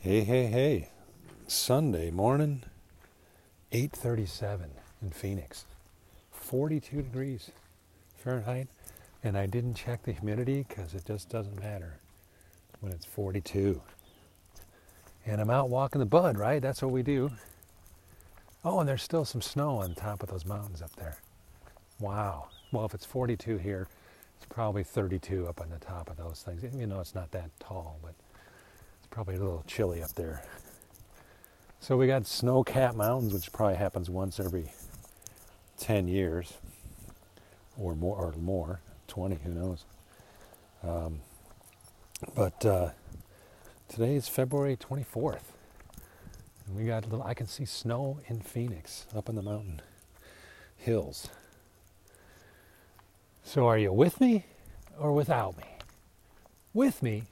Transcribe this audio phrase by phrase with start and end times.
[0.00, 0.90] Hey, hey, hey.
[1.48, 2.62] Sunday morning,
[3.72, 4.70] 8:37
[5.02, 5.64] in Phoenix.
[6.30, 7.50] 42 degrees
[8.14, 8.68] Fahrenheit,
[9.24, 11.98] and I didn't check the humidity cuz it just doesn't matter
[12.78, 13.82] when it's 42.
[15.26, 16.62] And I'm out walking the bud, right?
[16.62, 17.32] That's what we do.
[18.64, 21.18] Oh, and there's still some snow on top of those mountains up there.
[21.98, 22.50] Wow.
[22.70, 23.88] Well, if it's 42 here,
[24.36, 26.62] it's probably 32 up on the top of those things.
[26.62, 28.14] You know, it's not that tall, but
[29.18, 30.40] probably a little chilly up there.
[31.80, 34.70] So we got snow-capped mountains, which probably happens once every
[35.76, 36.52] 10 years
[37.76, 39.84] or more, or more, 20, who knows.
[40.84, 41.18] Um,
[42.36, 42.90] but uh,
[43.88, 45.50] today is February 24th.
[46.68, 49.82] And we got a little, I can see snow in Phoenix up in the mountain
[50.76, 51.28] hills.
[53.42, 54.44] So are you with me
[54.96, 55.64] or without me?
[56.72, 57.24] With me,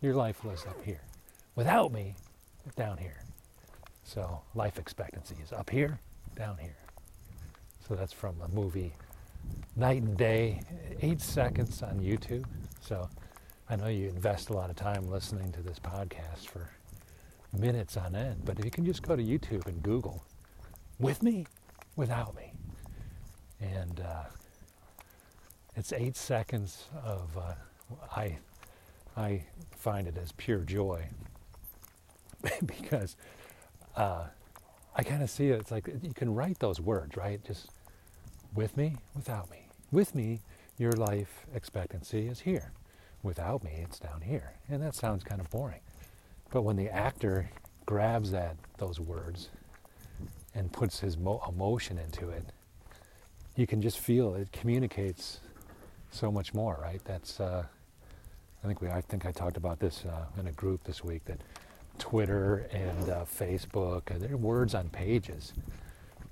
[0.00, 1.00] your life was up here
[1.56, 2.14] without me
[2.76, 3.22] down here.
[4.04, 5.98] So life expectancy is up here,
[6.36, 6.76] down here.
[7.86, 8.94] So that's from a movie
[9.76, 10.62] Knight and Day,
[11.02, 12.44] eight seconds on YouTube.
[12.80, 13.08] So
[13.68, 16.70] I know you invest a lot of time listening to this podcast for
[17.58, 20.22] minutes on end, but if you can just go to YouTube and Google
[20.98, 21.46] with me,
[21.96, 22.52] without me.
[23.60, 24.24] And uh,
[25.76, 27.54] it's eight seconds of, uh,
[28.14, 28.38] I,
[29.16, 29.44] I
[29.76, 31.06] find it as pure joy
[32.66, 33.16] because
[33.96, 34.24] uh,
[34.96, 35.60] I kind of see it.
[35.60, 37.44] It's like you can write those words, right?
[37.44, 37.70] Just
[38.54, 39.68] with me, without me.
[39.90, 40.40] With me,
[40.78, 42.72] your life expectancy is here.
[43.22, 44.52] Without me, it's down here.
[44.68, 45.80] And that sounds kind of boring.
[46.50, 47.50] But when the actor
[47.86, 49.48] grabs that those words
[50.54, 52.44] and puts his mo- emotion into it,
[53.56, 55.40] you can just feel it communicates
[56.10, 57.00] so much more, right?
[57.04, 57.64] That's uh,
[58.62, 61.24] I think we I think I talked about this uh, in a group this week
[61.26, 61.40] that
[61.98, 64.14] Twitter and uh, Facebook.
[64.14, 65.52] Uh, they're words on pages,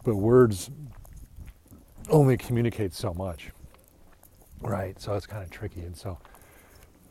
[0.04, 0.70] but words
[2.10, 3.50] only communicate so much,
[4.60, 5.00] right?
[5.00, 6.18] So it's kind of tricky, and so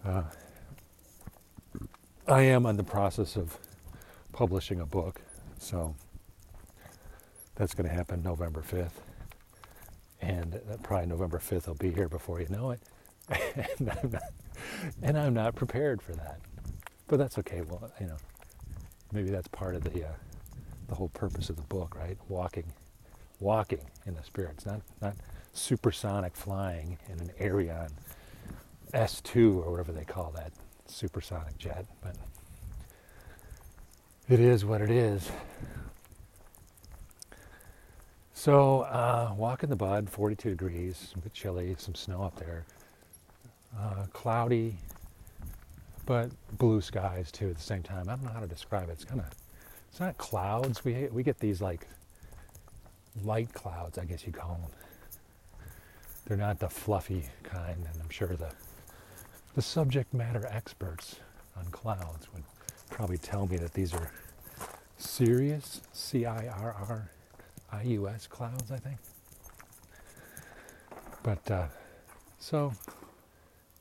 [0.06, 0.24] uh,
[2.28, 3.58] I am in the process of
[4.32, 5.22] publishing a book.
[5.60, 5.96] So
[7.56, 9.02] that's going to happen November fifth,
[10.22, 12.82] and probably November fifth I'll be here before you know it,
[13.80, 14.24] and, I'm not,
[15.02, 16.40] and I'm not prepared for that.
[17.08, 17.62] But that's okay.
[17.62, 18.18] Well, you know
[19.12, 20.12] maybe that's part of the uh,
[20.88, 22.18] the whole purpose of the book, right?
[22.28, 22.66] Walking,
[23.40, 25.16] walking in the spirits, not not
[25.54, 27.90] supersonic flying in an Aerion
[28.94, 30.52] AS2 or whatever they call that
[30.86, 32.16] supersonic jet, but
[34.30, 35.30] it is what it is.
[38.34, 42.66] So, uh, walk in the bud, 42 degrees, a bit chilly, some snow up there,
[43.78, 44.78] uh, cloudy,
[46.12, 48.10] but blue skies too at the same time.
[48.10, 48.92] I don't know how to describe it.
[48.92, 49.28] It's kind of,
[49.90, 50.84] it's not clouds.
[50.84, 51.88] We we get these like
[53.24, 54.72] light clouds, I guess you call them.
[56.26, 58.52] They're not the fluffy kind, and I'm sure the
[59.56, 61.22] the subject matter experts
[61.56, 62.44] on clouds would
[62.90, 64.12] probably tell me that these are
[64.98, 67.08] Cirrus, C-I-R-R-I-U-S
[68.28, 68.98] clouds, I think.
[71.24, 71.68] But uh,
[72.38, 72.74] so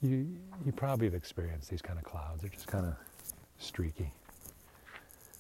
[0.03, 0.27] you
[0.65, 2.43] you probably have experienced these kind of clouds.
[2.43, 2.95] They're just kind of
[3.59, 4.13] streaky.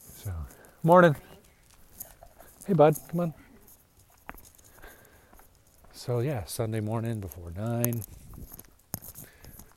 [0.03, 0.33] So,
[0.83, 1.17] morning.
[2.67, 3.35] Hey, bud, come on.
[5.93, 8.03] So yeah, Sunday morning before nine,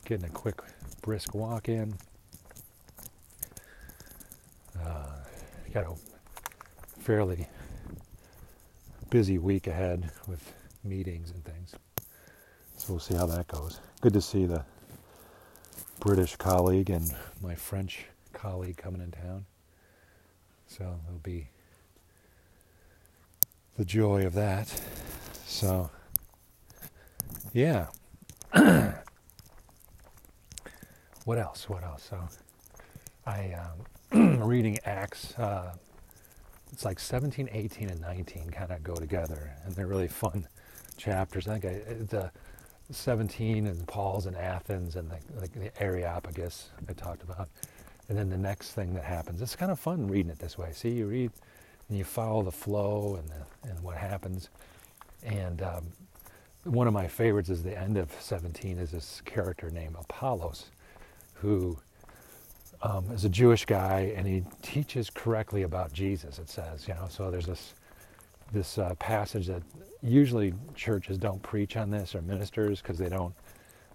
[0.05, 0.61] getting a quick
[1.01, 1.93] brisk walk in.
[4.81, 5.17] Uh,
[5.73, 5.95] got a
[7.01, 7.47] fairly
[9.09, 11.75] busy week ahead with meetings and things.
[12.77, 13.79] So we'll see how that goes.
[14.01, 14.63] Good to see the
[16.03, 17.09] British colleague and
[17.41, 19.45] my French colleague coming in town.
[20.67, 21.47] So it'll be
[23.77, 24.67] the joy of that.
[25.45, 25.89] So,
[27.53, 27.87] yeah.
[31.23, 31.69] what else?
[31.69, 32.03] What else?
[32.09, 32.19] So,
[33.25, 33.55] I
[34.11, 35.39] um, reading Acts.
[35.39, 35.73] Uh,
[36.73, 40.49] it's like 17, 18, and 19 kind of go together, and they're really fun
[40.97, 41.47] chapters.
[41.47, 42.29] I think I, the
[42.91, 47.49] 17 and Paul's in Athens and the, like the Areopagus I talked about.
[48.09, 50.71] And then the next thing that happens, it's kind of fun reading it this way.
[50.73, 51.31] See, you read
[51.89, 54.49] and you follow the flow and, the, and what happens.
[55.23, 55.87] And um,
[56.65, 60.65] one of my favorites is the end of 17 is this character named Apollos,
[61.35, 61.77] who
[62.81, 67.07] um, is a Jewish guy and he teaches correctly about Jesus, it says, you know.
[67.09, 67.73] So there's this
[68.51, 69.63] this uh, passage that
[70.01, 73.33] usually churches don't preach on this or ministers because they don't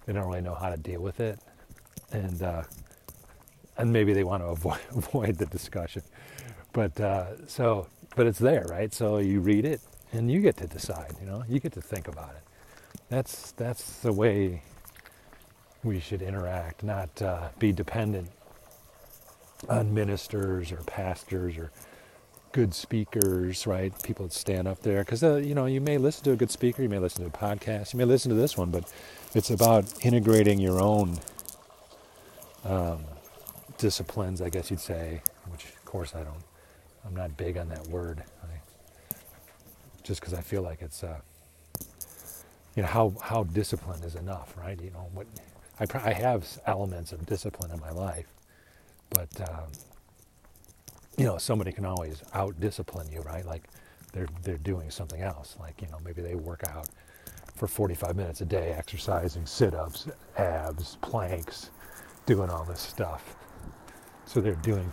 [0.07, 1.39] they don't really know how to deal with it.
[2.13, 2.63] And uh,
[3.77, 6.03] and maybe they want to avoid, avoid the discussion.
[6.73, 7.87] But uh, so,
[8.17, 8.93] but it's there, right?
[8.93, 9.81] So you read it,
[10.13, 11.15] and you get to decide.
[11.21, 12.43] You know, you get to think about it.
[13.09, 14.63] That's that's the way
[15.85, 18.31] we should interact, not uh, be dependent
[19.69, 21.71] on ministers or pastors or
[22.53, 23.93] good speakers, right?
[24.03, 25.01] People that stand up there.
[25.01, 27.29] Because, uh, you know, you may listen to a good speaker, you may listen to
[27.29, 28.93] a podcast, you may listen to this one, but
[29.35, 31.19] it's about integrating your own
[32.65, 33.05] um,
[33.77, 36.43] disciplines, I guess you'd say, which, of course, I don't,
[37.07, 38.23] I'm not big on that word.
[38.43, 38.47] I,
[40.03, 41.21] just because I feel like it's, uh,
[42.75, 44.81] you know, how, how discipline is enough, right?
[44.81, 45.27] You know, what
[45.81, 48.27] I, I have elements of discipline in my life,
[49.11, 49.71] but um,
[51.19, 53.47] you know, somebody can always out discipline you, right?
[53.47, 53.65] Like
[54.13, 55.57] they're they're doing something else.
[55.61, 56.89] Like, you know, maybe they work out
[57.57, 61.71] for 45 minutes a day exercising sit-ups, abs, planks,
[62.27, 63.37] doing all this stuff.
[64.27, 64.93] So they're doing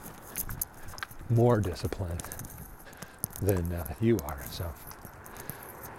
[1.29, 2.17] more discipline
[3.41, 4.43] than uh, you are.
[4.51, 4.73] So,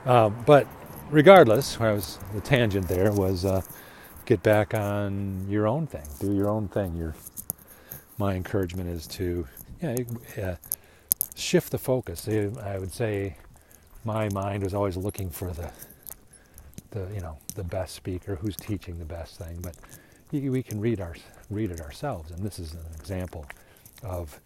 [0.07, 0.67] um, but
[1.11, 3.63] regardless, where I was the tangent there was uh,
[4.25, 6.97] get back on your own thing, do your own thing.
[6.97, 7.15] Your
[8.19, 9.47] my encouragement is to
[9.83, 10.57] yeah,
[11.35, 12.29] shift the focus.
[12.29, 13.37] I would say
[14.05, 15.71] my mind was always looking for the,
[16.91, 19.59] the you know, the best speaker who's teaching the best thing.
[19.61, 19.75] But
[20.33, 21.15] we can read our
[21.51, 23.47] read it ourselves, and this is an example
[24.03, 24.41] of.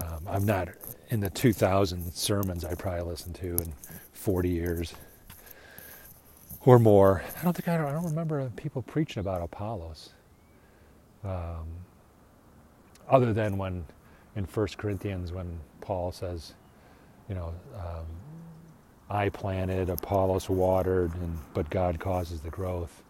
[0.00, 0.68] Um, I'm not
[1.08, 3.72] in the 2,000 sermons I probably listened to in
[4.12, 4.94] 40 years
[6.64, 7.24] or more.
[7.40, 10.10] I don't think I don't, I don't remember people preaching about Apollos,
[11.24, 11.66] um,
[13.08, 13.86] other than when
[14.38, 16.54] in 1 Corinthians when Paul says,
[17.28, 18.06] you know, um,
[19.10, 23.02] I planted, Apollos watered, and, but God causes the growth.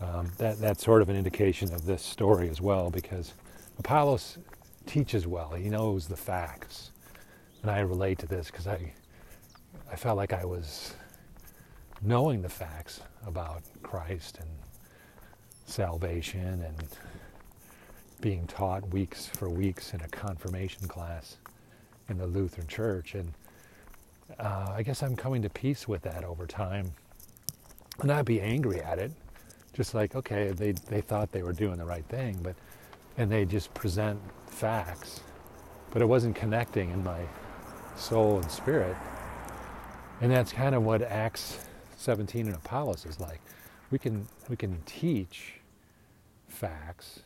[0.00, 3.34] Um, that, that's sort of an indication of this story as well because
[3.78, 4.38] Apollos
[4.86, 5.50] teaches well.
[5.50, 6.90] He knows the facts.
[7.62, 8.92] And I relate to this because I,
[9.90, 10.94] I felt like I was
[12.02, 14.48] knowing the facts about Christ and
[15.66, 16.88] salvation and
[18.20, 21.36] being taught weeks for weeks in a confirmation class
[22.08, 23.14] in the Lutheran Church.
[23.14, 23.32] And
[24.38, 26.92] uh, I guess I'm coming to peace with that over time.
[27.98, 29.12] And not be angry at it.
[29.72, 32.54] Just like, okay, they, they thought they were doing the right thing, but
[33.18, 35.20] and they just present facts.
[35.90, 37.20] But it wasn't connecting in my
[37.96, 38.96] soul and spirit.
[40.20, 41.66] And that's kind of what Acts
[41.96, 43.40] 17 and Apollos is like.
[43.90, 45.54] We can we can teach
[46.48, 47.20] facts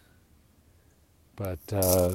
[1.41, 2.11] but uh,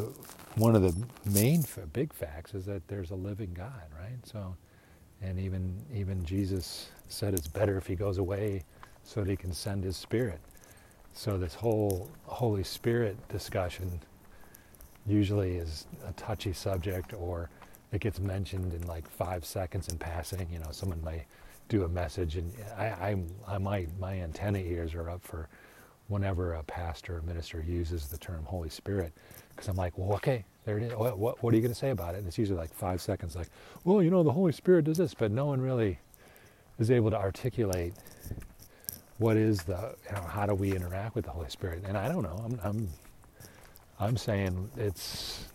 [0.58, 0.96] one of the
[1.32, 4.20] main big facts is that there's a living God, right?
[4.24, 4.56] So,
[5.20, 8.64] and even even Jesus said it's better if he goes away
[9.04, 10.40] so that he can send his spirit.
[11.14, 14.00] So this whole Holy Spirit discussion
[15.08, 17.50] usually is a touchy subject or
[17.92, 20.48] it gets mentioned in like five seconds in passing.
[20.54, 21.26] You know, someone may
[21.68, 23.18] do a message and I, I,
[23.48, 25.50] I my, my antenna ears are up for
[26.08, 29.14] whenever a pastor or minister uses the term Holy Spirit,
[29.50, 30.94] because I'm like, well, okay, there it is.
[30.94, 32.20] What, what, what are you going to say about it?
[32.20, 33.50] And it's usually like five seconds, like,
[33.84, 36.00] well, you know, the Holy Spirit does this, but no one really
[36.80, 37.94] is able to articulate
[39.18, 41.84] what is the, you know, how do we interact with the Holy Spirit?
[41.86, 42.42] And I don't know.
[42.44, 42.90] I'm, I'm,
[44.00, 45.46] I'm saying it's,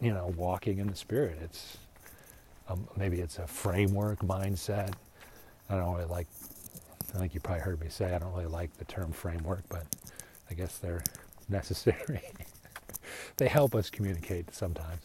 [0.00, 1.38] you know, walking in the Spirit.
[1.42, 1.78] It's
[2.68, 4.94] um, maybe it's a framework mindset.
[5.70, 6.26] I don't really like
[7.14, 9.84] I think you probably heard me say I don't really like the term framework, but
[10.50, 11.02] I guess they're
[11.48, 12.22] necessary.
[13.36, 15.02] they help us communicate sometimes.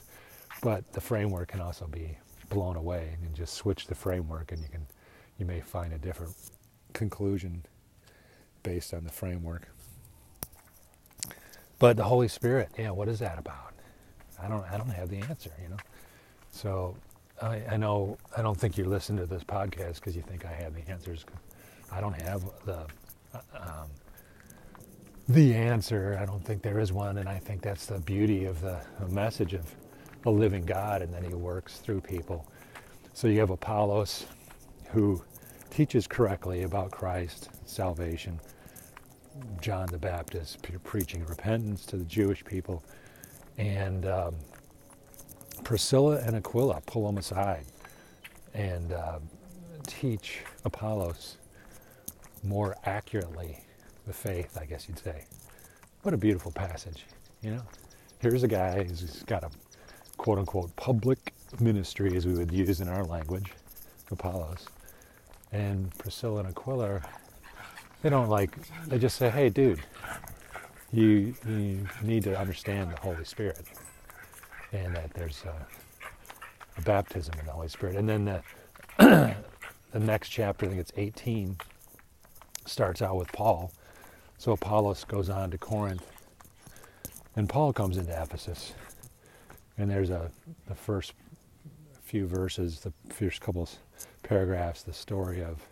[0.62, 2.18] But the framework can also be
[2.50, 4.86] blown away and just switch the framework and you can
[5.38, 6.34] you may find a different
[6.94, 7.64] conclusion
[8.64, 9.68] based on the framework.
[11.80, 13.74] But the Holy Spirit, yeah, what is that about?
[14.42, 15.78] I don't I don't have the answer, you know.
[16.52, 16.96] So
[17.42, 20.54] I, I know I don't think you listen to this podcast because you think I
[20.54, 21.26] have the answers.
[21.91, 22.86] I don't have the
[23.53, 23.89] um,
[25.29, 26.17] the answer.
[26.22, 28.79] I don't think there is one, and I think that's the beauty of the,
[29.10, 29.65] message of
[30.25, 32.46] a living God, and then He works through people.
[33.13, 34.25] So you have Apollos,
[34.89, 35.22] who
[35.70, 38.39] teaches correctly about Christ, salvation.
[39.62, 42.84] John the Baptist preaching repentance to the Jewish people,
[43.58, 44.36] and um,
[45.63, 47.65] Priscilla and Aquila pull them aside
[48.53, 49.20] and uh,
[49.86, 51.38] teach Apollos
[52.44, 53.60] more accurately
[54.06, 55.25] the faith, I guess you'd say.
[56.03, 57.06] What a beautiful passage,
[57.41, 57.62] you know?
[58.20, 59.50] Here's a guy who's got a
[60.17, 63.53] quote unquote public ministry, as we would use in our language,
[64.12, 64.65] Apollos.
[65.51, 67.01] And Priscilla and Aquila,
[68.01, 68.56] they don't like,
[68.88, 69.82] they just say, hey, dude,
[70.91, 73.62] you, you need to understand the Holy Spirit
[74.72, 75.67] and that there's a,
[76.77, 77.96] a baptism in the Holy Spirit.
[77.96, 78.41] And then the,
[79.91, 81.58] the next chapter, I think it's 18,
[82.68, 83.72] starts out with Paul.
[84.38, 86.06] So Apollos goes on to Corinth,
[87.36, 88.74] and Paul comes into Ephesus.
[89.78, 90.32] And there's a
[90.68, 91.14] the first
[92.04, 93.68] few verses, the first couple
[94.24, 95.66] paragraphs, the story of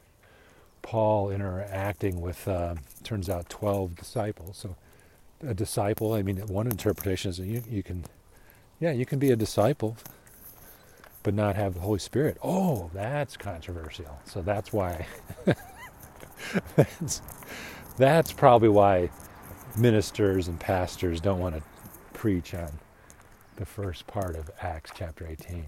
[0.81, 4.57] Paul interacting with, uh, turns out, 12 disciples.
[4.57, 4.75] So
[5.45, 8.05] a disciple, I mean, one interpretation is you, you can,
[8.79, 9.97] yeah, you can be a disciple,
[11.23, 12.37] but not have the Holy Spirit.
[12.43, 14.19] Oh, that's controversial.
[14.25, 15.07] So that's why,
[16.75, 17.21] that's,
[17.97, 19.09] that's probably why
[19.77, 21.61] ministers and pastors don't want to
[22.13, 22.71] preach on
[23.57, 25.65] the first part of Acts chapter 18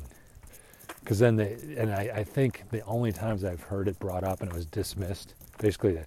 [1.07, 4.41] because then they and I, I, think the only times I've heard it brought up
[4.41, 5.99] and it was dismissed, basically,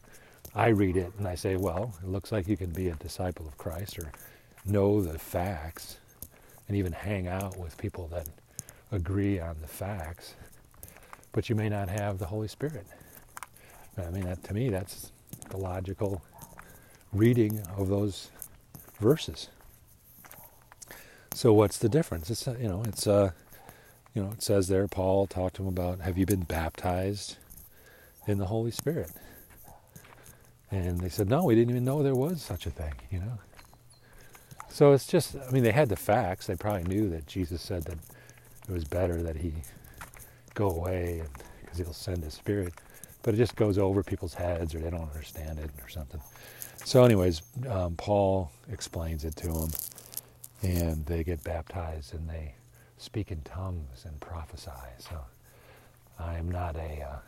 [0.55, 3.47] I read it and I say, well, it looks like you can be a disciple
[3.47, 4.13] of Christ or
[4.67, 5.97] know the facts
[6.69, 8.27] and even hang out with people that
[8.93, 10.35] agree on the facts,
[11.33, 12.87] but you may not have the Holy Spirit.
[14.07, 15.13] I mean, that, to me, that's
[15.51, 16.23] the logical
[17.13, 18.31] reading of those
[19.01, 19.49] verses.
[21.35, 22.31] So what's the difference?
[22.31, 23.31] It's you know, it's uh,
[24.15, 27.37] you know, it says there, Paul talked to him about, have you been baptized
[28.27, 29.13] in the Holy Spirit?
[30.71, 33.39] And they said, no, we didn't even know there was such a thing, you know.
[34.69, 36.47] So it's just, I mean, they had the facts.
[36.47, 37.99] They probably knew that Jesus said that
[38.69, 39.53] it was better that he
[40.55, 41.23] go away
[41.61, 42.75] because he'll send his spirit.
[43.23, 46.21] But it just goes over people's heads or they don't understand it or something.
[46.85, 49.71] So, anyways, um, Paul explains it to them
[50.63, 52.55] and they get baptized and they
[52.99, 54.71] speak in tongues and prophesy.
[54.99, 55.19] So
[56.19, 57.19] I am not a uh,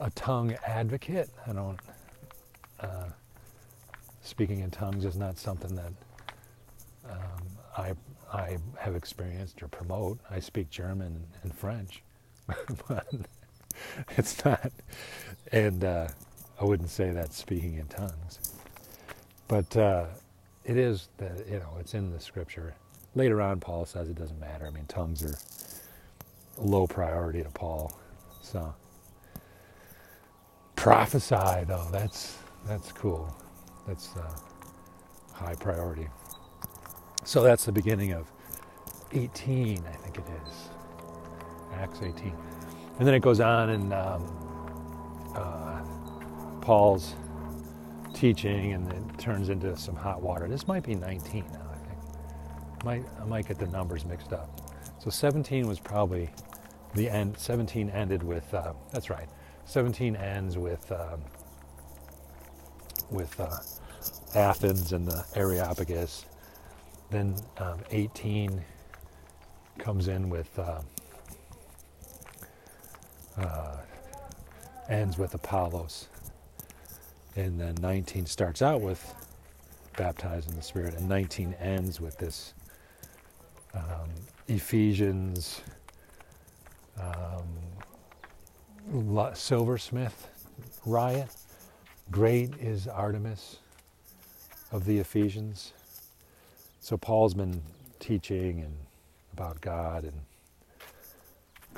[0.00, 1.30] a tongue advocate.
[1.46, 1.78] I don't.
[2.80, 3.06] Uh,
[4.22, 5.92] speaking in tongues is not something that
[7.08, 7.92] um, I
[8.32, 10.18] I have experienced or promote.
[10.30, 12.02] I speak German and French,
[12.88, 13.06] but
[14.16, 14.72] it's not.
[15.52, 16.08] And uh,
[16.60, 18.52] I wouldn't say that's speaking in tongues,
[19.48, 20.06] but uh,
[20.64, 22.74] it is that you know it's in the scripture
[23.16, 24.66] Later on, Paul says it doesn't matter.
[24.66, 25.38] I mean, tongues are
[26.58, 27.98] low priority to Paul.
[28.42, 28.74] So
[30.76, 33.34] prophesy, though, that's that's cool.
[33.88, 34.36] That's uh,
[35.32, 36.08] high priority.
[37.24, 38.30] So that's the beginning of
[39.12, 40.68] 18, I think it is.
[41.74, 42.36] Acts 18.
[42.98, 45.82] And then it goes on in um, uh,
[46.60, 47.14] Paul's
[48.14, 50.48] teaching and it turns into some hot water.
[50.48, 51.66] This might be 19 now
[52.80, 54.60] I might I might get the numbers mixed up.
[54.98, 56.30] So 17 was probably
[56.94, 57.36] the end.
[57.38, 59.28] 17 ended with uh, that's right.
[59.64, 61.20] 17 ends with um,
[63.10, 63.58] with uh,
[64.34, 66.26] Athens and the Areopagus.
[67.10, 68.62] Then um, 18
[69.78, 70.80] comes in with uh,
[73.38, 73.76] uh
[74.88, 76.08] ends with Apollos,
[77.34, 79.14] and then 19 starts out with
[79.96, 82.54] baptized in the Spirit, and 19 ends with this
[83.74, 84.10] um,
[84.48, 85.62] Ephesians,
[87.00, 87.44] um,
[89.34, 90.28] silversmith
[90.84, 91.28] riot.
[92.10, 93.58] Great is Artemis
[94.70, 95.72] of the Ephesians.
[96.80, 97.60] So Paul's been
[97.98, 98.74] teaching and
[99.32, 100.14] about God and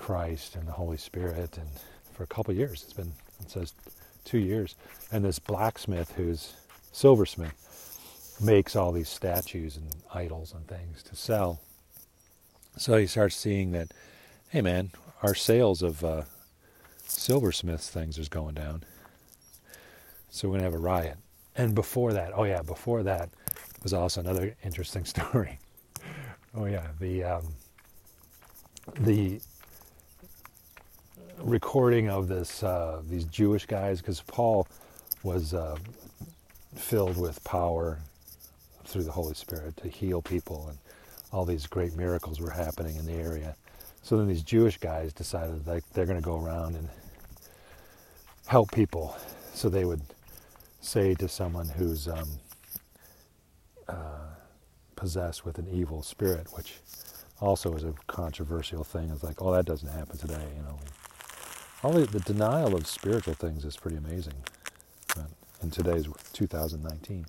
[0.08, 1.68] Christ and the Holy Spirit, and
[2.14, 3.12] for a couple years, it's been
[3.42, 3.74] it says
[4.24, 4.74] two years.
[5.12, 6.54] And this blacksmith, who's
[6.92, 11.60] silversmith, makes all these statues and idols and things to sell.
[12.78, 13.92] So he starts seeing that,
[14.48, 16.22] hey man, our sales of uh,
[17.04, 18.84] silversmiths things is going down.
[20.30, 21.18] So we're gonna have a riot.
[21.54, 23.28] And before that, oh yeah, before that
[23.82, 25.58] was also another interesting story.
[26.54, 27.48] oh yeah, the um,
[29.00, 29.42] the
[31.42, 34.66] recording of this uh, these Jewish guys because Paul
[35.22, 35.76] was uh,
[36.74, 37.98] filled with power
[38.84, 40.78] through the Holy Spirit to heal people and
[41.32, 43.54] all these great miracles were happening in the area.
[44.02, 46.88] So then these Jewish guys decided like they're going to go around and
[48.46, 49.16] help people.
[49.52, 50.00] So they would
[50.80, 52.28] say to someone who's um,
[53.88, 54.28] uh,
[54.96, 56.76] possessed with an evil spirit, which
[57.40, 59.10] also is a controversial thing.
[59.10, 60.46] It's like, oh, that doesn't happen today.
[60.56, 60.78] You know,
[61.82, 64.34] all the, the denial of spiritual things is pretty amazing.
[65.62, 67.26] in today's 2019.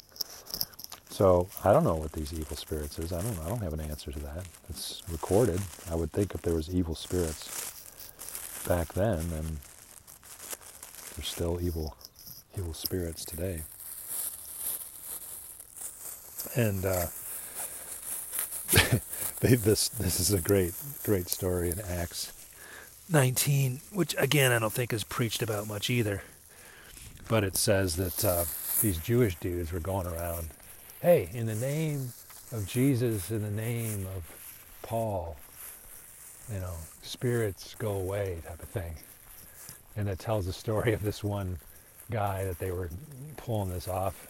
[1.10, 3.12] So I don't know what these evil spirits is.
[3.12, 3.39] I don't.
[3.39, 4.46] I don't have an answer to that.
[4.70, 5.60] It's recorded.
[5.91, 7.74] I would think if there was evil spirits
[8.68, 9.60] back then, then
[11.15, 11.98] there's still evil,
[12.58, 13.63] evil spirits today.
[16.56, 17.08] And uh,
[19.41, 22.32] they, this this is a great great story in Acts
[23.10, 26.24] 19, which again I don't think is preached about much either.
[27.28, 28.46] But it says that uh,
[28.82, 30.50] these Jewish dudes were going around,
[31.01, 32.12] hey, in the name
[32.51, 34.24] of Jesus, in the name of
[34.82, 35.36] Paul,
[36.51, 36.74] you know,
[37.04, 38.96] spirits go away type of thing.
[39.96, 41.60] And it tells the story of this one
[42.10, 42.89] guy that they were
[43.38, 44.30] pulling this off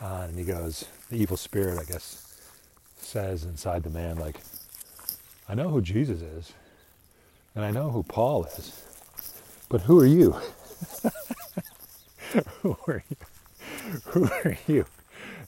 [0.00, 2.38] and he goes, the evil spirit, I guess,
[2.98, 4.40] says inside the man, like,
[5.48, 6.52] I know who Jesus is,
[7.54, 8.82] and I know who Paul is,
[9.68, 10.36] but who are you?
[12.62, 13.16] who are you?
[14.06, 14.86] Who are you?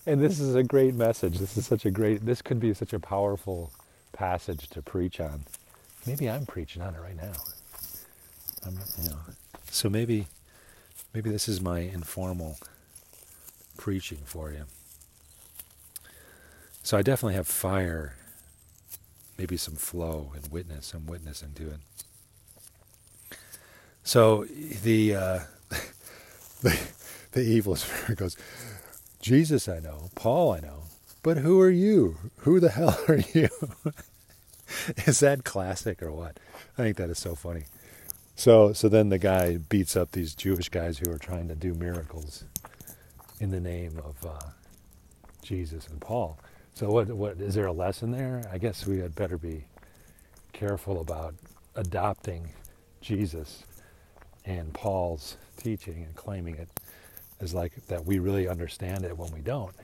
[0.07, 1.39] And this is a great message.
[1.39, 3.73] This is such a great, this could be such a powerful
[4.13, 5.43] passage to preach on.
[6.07, 7.33] Maybe I'm preaching on it right now.
[8.65, 9.19] I'm, you know,
[9.71, 10.29] so maybe,
[11.13, 12.59] maybe this is my informal
[13.77, 14.65] preaching for you.
[16.83, 18.15] So I definitely have fire,
[19.39, 20.95] maybe some flow and witness.
[20.95, 21.81] I'm witnessing to it.
[24.03, 25.39] So the uh,
[26.63, 26.79] the,
[27.33, 28.37] the evil spirit goes,
[29.21, 30.85] Jesus I know, Paul I know,
[31.23, 32.17] but who are you?
[32.39, 33.49] Who the hell are you?
[35.07, 36.39] is that classic or what?
[36.79, 37.65] I think that is so funny.
[38.37, 41.75] So so then the guy beats up these Jewish guys who are trying to do
[41.75, 42.45] miracles
[43.41, 44.51] in the name of uh,
[45.43, 46.39] Jesus and Paul.
[46.77, 48.43] So what what is there a lesson there?
[48.53, 49.65] I guess we had better be
[50.53, 51.35] careful about
[51.75, 52.51] adopting
[53.01, 53.65] Jesus
[54.45, 56.69] and Paul's teaching and claiming it
[57.41, 59.75] as like that we really understand it when we don't.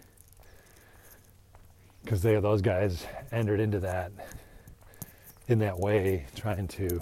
[2.05, 4.13] Because they those guys entered into that
[5.49, 7.01] in that way, trying to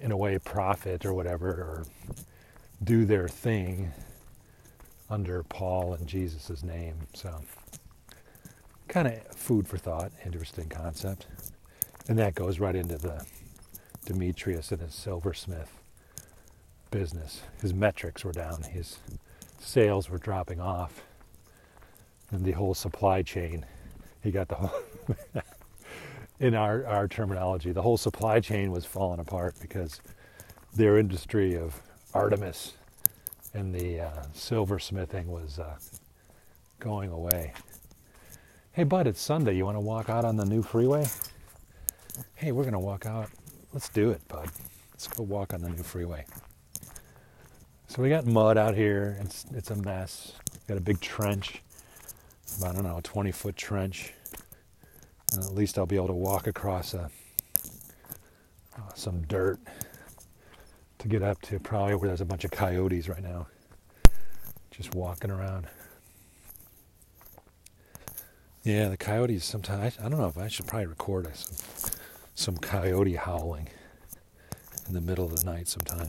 [0.00, 1.84] in a way profit or whatever or
[2.84, 3.90] do their thing
[5.10, 6.94] under Paul and Jesus' name.
[7.14, 7.40] So
[8.88, 11.26] kind of food for thought, interesting concept.
[12.08, 13.24] And that goes right into the
[14.04, 15.72] Demetrius and his silversmith
[16.90, 17.40] business.
[17.60, 18.98] His metrics were down, his
[19.58, 21.02] sales were dropping off,
[22.30, 23.64] and the whole supply chain.
[24.22, 24.82] He got the whole,
[26.40, 30.00] in our, our terminology, the whole supply chain was falling apart because
[30.74, 31.80] their industry of
[32.12, 32.74] Artemis
[33.54, 35.76] and the uh, silversmithing was uh,
[36.80, 37.52] going away.
[38.74, 39.54] Hey, bud, it's Sunday.
[39.54, 41.06] You want to walk out on the new freeway?
[42.34, 43.30] Hey, we're going to walk out.
[43.72, 44.50] Let's do it, bud.
[44.90, 46.24] Let's go walk on the new freeway.
[47.86, 49.16] So we got mud out here.
[49.20, 50.32] It's, it's a mess.
[50.66, 51.62] Got a big trench,
[52.58, 54.12] about, I don't know, a 20 foot trench.
[55.32, 57.08] And at least I'll be able to walk across a,
[58.76, 59.60] uh, some dirt
[60.98, 63.46] to get up to probably where there's a bunch of coyotes right now.
[64.72, 65.68] Just walking around.
[68.64, 69.98] Yeah, the coyotes sometimes.
[69.98, 71.92] I don't know if I should probably record some,
[72.34, 73.68] some coyote howling
[74.88, 76.08] in the middle of the night sometime.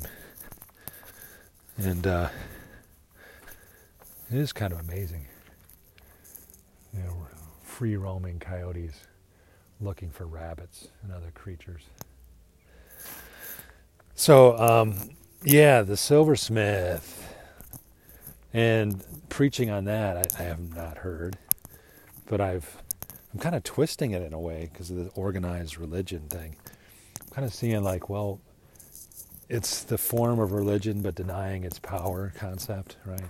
[1.75, 2.29] And uh,
[4.31, 5.25] it is kind of amazing.
[6.93, 7.27] You know,
[7.61, 9.01] free roaming coyotes
[9.81, 11.83] looking for rabbits and other creatures.
[14.15, 14.95] So, um,
[15.43, 17.21] yeah, the silversmith
[18.53, 21.37] and preaching on that, I, I have not heard
[22.27, 22.77] but I've
[23.33, 26.55] I'm kind of twisting it in a way because of the organized religion thing.
[27.21, 28.39] I'm kind of seeing like, well,
[29.49, 33.29] it's the form of religion but denying its power concept, right?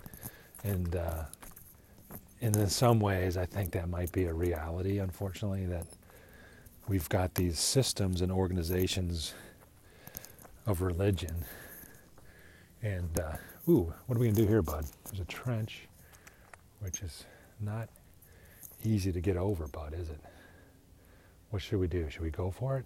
[0.63, 1.23] And uh,
[2.41, 4.99] and in some ways, I think that might be a reality.
[4.99, 5.87] Unfortunately, that
[6.87, 9.33] we've got these systems and organizations
[10.67, 11.45] of religion.
[12.83, 14.85] And uh, ooh, what are we gonna do here, bud?
[15.05, 15.87] There's a trench,
[16.79, 17.25] which is
[17.59, 17.89] not
[18.83, 20.19] easy to get over, bud, is it?
[21.49, 22.09] What should we do?
[22.09, 22.85] Should we go for it?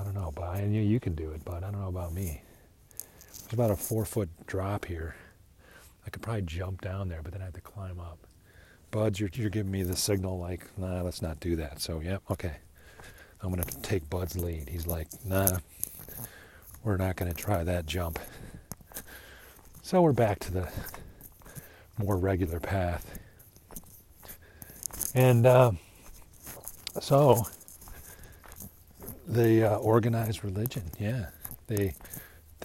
[0.00, 0.58] I don't know, bud.
[0.58, 1.64] And you, you can do it, bud.
[1.64, 2.42] I don't know about me.
[3.42, 5.16] There's about a four foot drop here.
[6.06, 8.18] I could probably jump down there, but then I have to climb up.
[8.90, 11.80] Buds, you're, you're giving me the signal like, nah, let's not do that.
[11.80, 12.56] So, yep, okay.
[13.40, 14.68] I'm going to take Bud's lead.
[14.68, 15.58] He's like, nah,
[16.84, 18.18] we're not going to try that jump.
[19.82, 20.68] So we're back to the
[21.98, 23.18] more regular path.
[25.14, 25.72] And uh,
[27.00, 27.46] so
[29.26, 31.26] the uh, organized religion, yeah,
[31.66, 31.94] they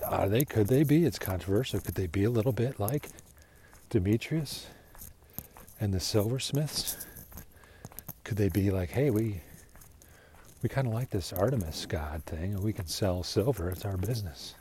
[0.06, 1.06] are they could they be?
[1.06, 1.80] It's controversial.
[1.80, 3.10] Could they be a little bit like
[3.90, 4.68] Demetrius
[5.80, 7.06] and the silversmiths?
[8.24, 9.42] Could they be like, hey, we
[10.64, 13.70] we kind of like this Artemis god thing, and we can sell silver.
[13.70, 14.56] It's our business.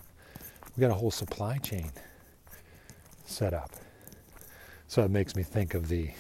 [0.77, 1.91] We got a whole supply chain
[3.25, 3.71] set up.
[4.89, 6.11] So it makes me think of the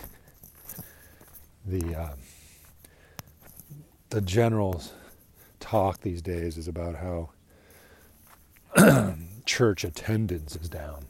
[1.66, 2.14] the uh,
[4.10, 4.82] the general
[5.60, 7.30] talk these days is about how
[9.46, 11.06] church attendance is down,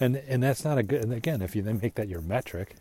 [0.00, 1.02] and and that's not a good.
[1.02, 2.76] And again, if you then make that your metric,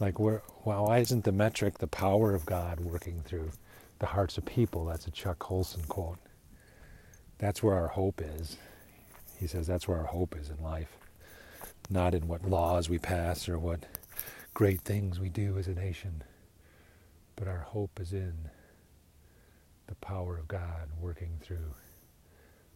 [0.00, 3.50] like where, well, why isn't the metric the power of God working through
[3.98, 4.84] the hearts of people?
[4.84, 6.18] That's a Chuck Colson quote.
[7.38, 8.56] That's where our hope is.
[9.38, 10.96] He says that's where our hope is in life,
[11.90, 13.80] not in what laws we pass or what
[14.58, 16.20] great things we do as a nation,
[17.36, 18.34] but our hope is in
[19.86, 21.72] the power of God working through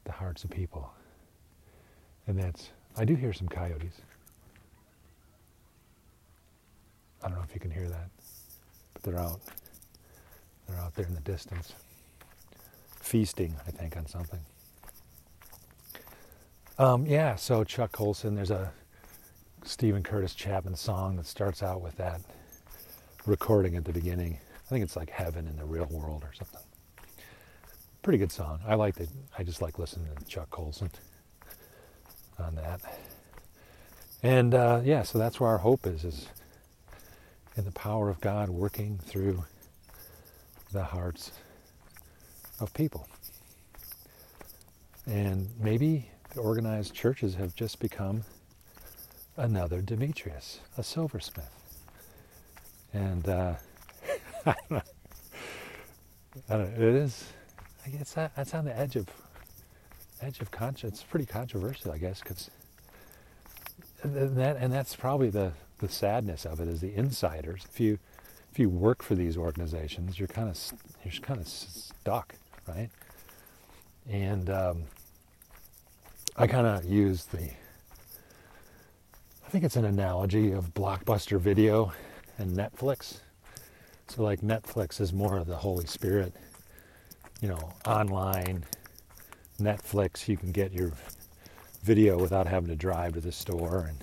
[0.05, 0.88] the hearts of people.
[2.29, 4.01] And that's, I do hear some coyotes.
[7.21, 8.11] I don't know if you can hear that,
[8.95, 9.40] but they're out.
[10.68, 11.73] They're out there in the distance,
[13.01, 14.40] feasting, I think, on something.
[16.79, 18.71] Um, yeah, so Chuck Colson, there's a
[19.64, 22.20] Steven Curtis Chapman song that starts out with that
[23.27, 24.38] recording at the beginning.
[24.55, 26.61] I think it's like Heaven in the Real World or something.
[28.03, 28.61] Pretty good song.
[28.66, 29.09] I like it.
[29.38, 30.90] I just like listening to Chuck Colson
[32.38, 32.81] on that.
[34.22, 36.29] And uh, yeah, so that's where our hope is, is
[37.57, 39.44] in the power of God working through
[40.72, 41.33] the hearts
[42.61, 43.07] of people.
[45.07, 48.25] And maybe the organized churches have just become
[49.37, 51.51] another Demetrius, a silversmith.
[52.92, 53.55] And uh,
[54.47, 54.55] I
[56.49, 56.88] don't know.
[56.88, 57.33] It is.
[57.87, 59.07] I guess that's on the edge of
[60.21, 60.95] edge of conscience.
[60.95, 62.51] It's pretty controversial, I guess, because
[64.03, 67.66] and that and that's probably the the sadness of it is the insiders.
[67.71, 67.99] If you
[68.51, 70.59] if you work for these organizations, you're kind of
[71.05, 72.35] you're kind of stuck,
[72.68, 72.90] right?
[74.09, 74.85] And um,
[76.37, 77.51] I kind of use the
[79.53, 81.93] think it's an analogy of Blockbuster Video
[82.38, 83.19] and Netflix.
[84.09, 86.33] So like Netflix is more of the Holy Spirit,
[87.43, 88.65] you know, online
[89.61, 90.93] Netflix, you can get your
[91.83, 94.03] video without having to drive to the store and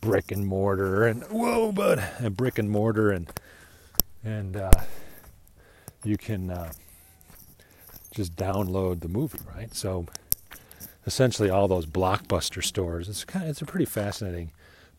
[0.00, 3.30] brick and mortar and whoa, bud, and brick and mortar and
[4.24, 4.70] and uh,
[6.04, 6.72] you can uh,
[8.14, 9.74] just download the movie, right?
[9.74, 10.06] So
[11.06, 13.08] essentially, all those blockbuster stores.
[13.08, 14.52] It's kind of, it's a pretty fascinating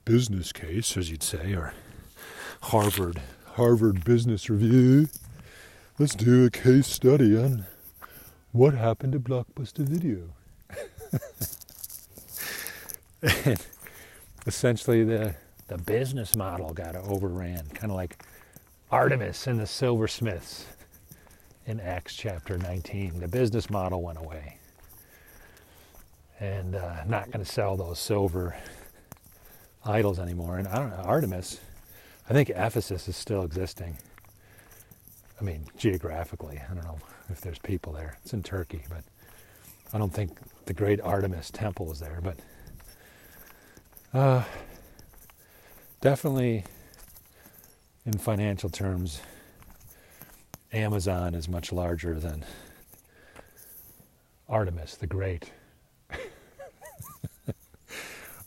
[0.06, 1.74] business case, as you'd say, or
[2.62, 3.22] Harvard
[3.54, 5.08] Harvard Business Review.
[5.98, 7.66] Let's do a case study on
[8.52, 10.34] what happened to Blockbuster Video.
[13.46, 13.66] and
[14.46, 15.36] essentially, the
[15.68, 18.24] the business model got overran, kind of like
[18.92, 20.66] Artemis and the silversmiths
[21.66, 23.20] in Acts chapter 19.
[23.20, 24.58] The business model went away,
[26.40, 28.56] and uh, not going to sell those silver
[29.86, 30.58] idols anymore.
[30.58, 31.60] And I don't know, Artemis.
[32.30, 33.98] I think Ephesus is still existing.
[35.40, 36.98] I mean, geographically, I don't know
[37.30, 38.18] if there's people there.
[38.24, 39.04] It's in Turkey, but
[39.94, 42.22] I don't think the great Artemis temple is there.
[42.24, 42.38] But
[44.14, 44.44] uh,
[46.02, 46.64] definitely,
[48.06, 49.22] in financial terms,
[50.74, 52.44] Amazon is much larger than
[54.50, 55.52] Artemis the Great.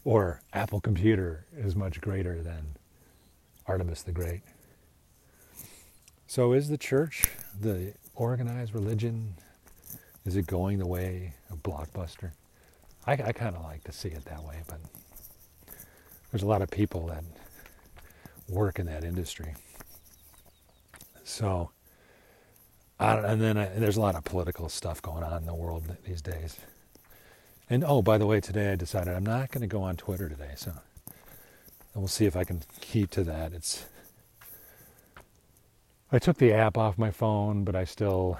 [0.04, 2.76] Or Apple Computer is much greater than
[3.66, 4.42] Artemis the Great.
[6.26, 7.24] So is the church,
[7.58, 9.34] the organized religion,
[10.24, 12.32] is it going the way of Blockbuster?
[13.06, 14.78] I, I kind of like to see it that way, but
[16.30, 17.24] there's a lot of people that
[18.48, 19.54] work in that industry.
[21.24, 21.70] So,
[22.98, 26.20] and then I, there's a lot of political stuff going on in the world these
[26.20, 26.56] days.
[27.70, 30.28] And oh, by the way, today I decided I'm not going to go on Twitter
[30.28, 30.72] today, so
[31.94, 33.52] we'll see if I can keep to that.
[33.52, 33.84] It's
[36.10, 38.38] I took the app off my phone, but I still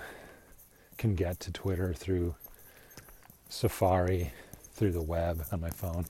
[0.97, 2.35] can get to Twitter through
[3.51, 4.33] Safari,
[4.73, 6.07] through the web on my phone.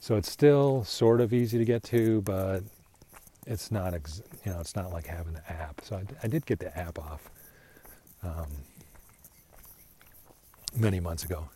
[0.00, 2.62] So it's still sort of easy to get to, but
[3.46, 5.82] it's not, ex- you know, it's not like having the app.
[5.84, 7.30] So I, I did get the app off
[8.22, 8.48] um,
[10.74, 11.48] many months ago.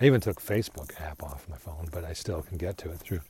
[0.00, 2.98] I even took Facebook app off my phone, but I still can get to it
[2.98, 3.20] through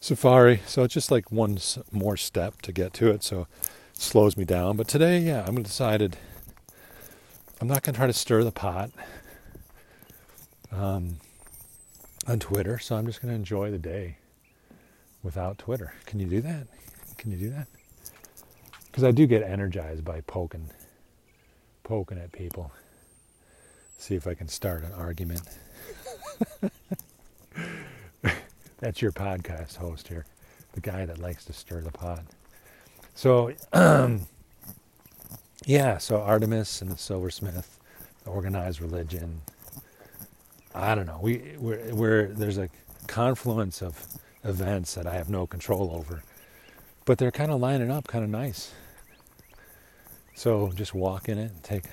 [0.00, 0.60] Safari.
[0.66, 1.58] So it's just like one
[1.92, 3.22] more step to get to it.
[3.22, 3.42] So
[3.92, 4.76] it slows me down.
[4.76, 6.16] But today, yeah, I'm decided
[7.60, 8.90] I'm not going to try to stir the pot
[10.72, 11.18] um,
[12.26, 12.78] on Twitter.
[12.78, 14.16] So I'm just going to enjoy the day
[15.22, 15.92] without Twitter.
[16.06, 16.66] Can you do that?
[17.18, 17.68] Can you do that?
[18.86, 20.70] Because I do get energized by poking,
[21.84, 22.72] poking at people.
[23.98, 25.42] See if I can start an argument.
[28.78, 30.24] That's your podcast host here,
[30.72, 32.22] the guy that likes to stir the pot.
[33.14, 34.26] So, um,
[35.66, 37.78] yeah, so Artemis and the silversmith,
[38.24, 39.42] the organized religion.
[40.74, 41.18] I don't know.
[41.20, 42.68] We we're, we're there's a
[43.06, 44.06] confluence of
[44.44, 46.22] events that I have no control over,
[47.04, 48.72] but they're kind of lining up, kind of nice.
[50.34, 51.84] So just walk in it and take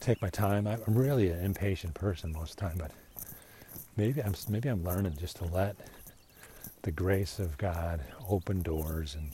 [0.00, 0.66] take my time.
[0.66, 2.92] I'm really an impatient person most of the time, but
[3.96, 5.76] maybe I'm maybe I'm learning just to let
[6.82, 9.30] the grace of God open doors and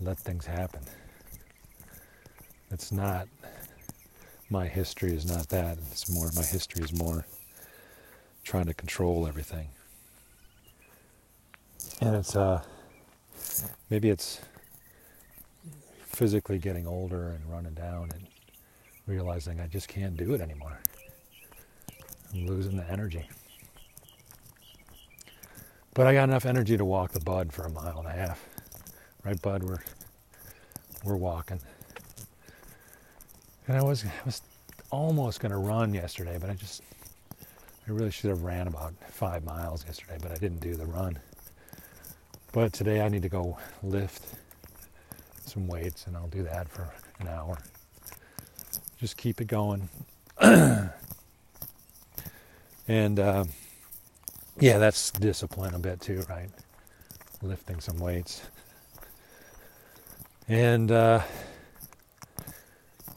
[0.00, 0.82] let things happen.
[2.70, 3.28] It's not
[4.50, 5.78] my history is not that.
[5.90, 7.26] It's more my history is more
[8.44, 9.68] trying to control everything.
[12.00, 12.62] And it's uh
[13.90, 14.40] maybe it's
[15.98, 18.26] physically getting older and running down and
[19.06, 20.80] realizing I just can't do it anymore.
[22.34, 23.28] I'm losing the energy.
[25.94, 28.44] But I got enough energy to walk the bud for a mile and a half.
[29.24, 29.62] Right, bud?
[29.64, 29.82] We're
[31.04, 31.60] we're walking.
[33.66, 34.42] And I was I was
[34.90, 36.82] almost gonna run yesterday, but I just
[37.40, 41.18] I really should have ran about five miles yesterday, but I didn't do the run.
[42.52, 44.22] But today I need to go lift
[45.44, 47.58] some weights and I'll do that for an hour.
[48.98, 49.88] Just keep it going.
[50.40, 50.90] and
[53.18, 53.44] uh,
[54.60, 56.50] yeah, that's discipline a bit too, right?
[57.42, 58.42] Lifting some weights.
[60.48, 61.22] And uh,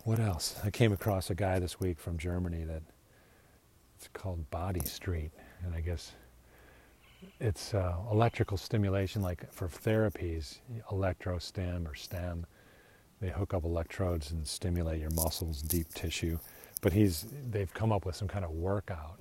[0.06, 0.56] what else?
[0.64, 2.82] I came across a guy this week from Germany that
[3.98, 5.32] it's called Body Street,
[5.66, 6.14] and I guess
[7.40, 10.60] it's uh, electrical stimulation, like for therapies,
[10.92, 12.46] electrostim or stem.
[13.20, 16.40] They hook up electrodes and stimulate your muscles, deep tissue.
[16.82, 19.20] But he's they've come up with some kind of workout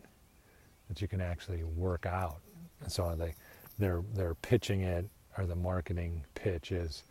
[0.88, 2.40] that you can actually work out.
[2.82, 3.34] And so they
[3.78, 7.04] they're they're pitching it or the marketing pitch is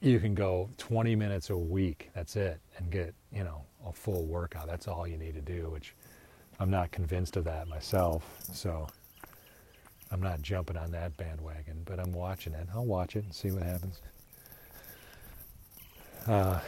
[0.00, 4.24] you can go 20 minutes a week that's it and get you know a full
[4.24, 4.66] workout.
[4.66, 5.94] That's all you need to do which
[6.58, 8.24] i'm not convinced of that myself.
[8.52, 8.86] So
[10.10, 12.66] i'm not jumping on that bandwagon but i'm watching it.
[12.74, 14.00] I'll watch it and see what happens.
[16.24, 16.62] Because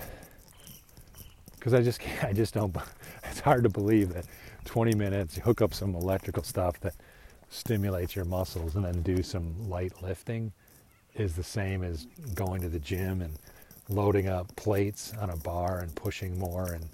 [1.74, 2.74] uh, i just can't, i just don't
[3.24, 4.26] it's hard to believe that
[4.64, 6.94] 20 minutes you hook up some electrical stuff that
[7.50, 10.52] stimulates your muscles and then do some light lifting
[11.14, 13.38] is the same as going to the gym and
[13.88, 16.88] loading up plates on a bar and pushing more and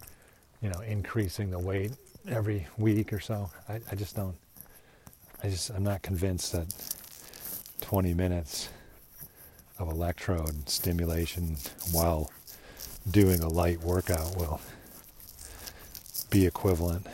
[0.61, 1.93] you know increasing the weight
[2.29, 3.51] every week or so.
[3.69, 4.37] I, I just don't.
[5.43, 6.67] I just I'm not convinced that
[7.81, 8.69] 20 minutes
[9.79, 11.57] of electrode stimulation
[11.93, 12.33] while
[13.09, 14.61] doing a light workout will
[16.31, 17.07] be equivalent.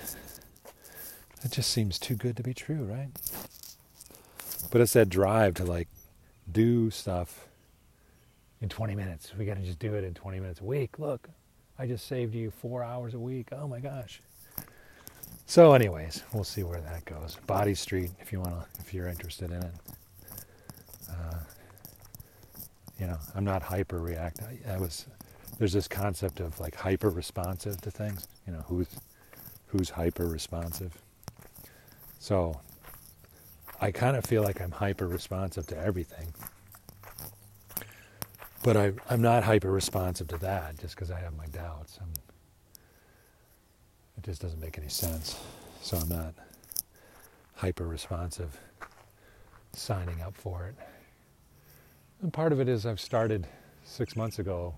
[1.44, 3.08] It just seems too good to be true, right?
[4.70, 5.88] But it's that drive to like
[6.50, 7.46] do stuff
[8.60, 9.32] in 20 minutes.
[9.38, 10.98] We got to just do it in 20 minutes a week.
[10.98, 11.28] Look,
[11.78, 13.48] I just saved you four hours a week.
[13.52, 14.22] Oh my gosh.
[15.46, 17.36] So, anyways, we'll see where that goes.
[17.46, 19.74] Body Street, if you want to, if you're interested in it.
[21.10, 21.36] Uh,
[22.98, 24.40] you know, I'm not hyper react.
[24.42, 25.04] I, I, was.
[25.58, 28.26] There's this concept of like hyper responsive to things.
[28.46, 28.88] You know, who's
[29.66, 30.96] who's hyper responsive.
[32.24, 32.58] So
[33.82, 36.32] I kind of feel like I'm hyper responsive to everything.
[38.62, 41.98] But I, am not hyper responsive to that just because I have my doubts.
[42.00, 42.08] I'm,
[44.16, 45.38] it just doesn't make any sense.
[45.82, 46.32] So I'm not
[47.56, 48.58] hyper responsive
[49.74, 50.76] signing up for it.
[52.22, 53.46] And part of it is I've started
[53.84, 54.74] six months ago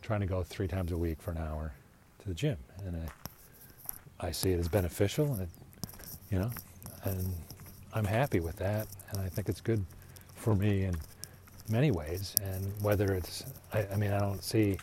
[0.00, 1.74] trying to go three times a week for an hour
[2.20, 2.56] to the gym.
[2.86, 5.50] And I, I see it as beneficial, and it,
[6.30, 6.50] you know,
[7.04, 7.32] and
[7.94, 9.84] I'm happy with that, and I think it's good
[10.34, 10.94] for me in
[11.68, 12.34] many ways.
[12.42, 14.78] And whether it's, I, I mean, I don't see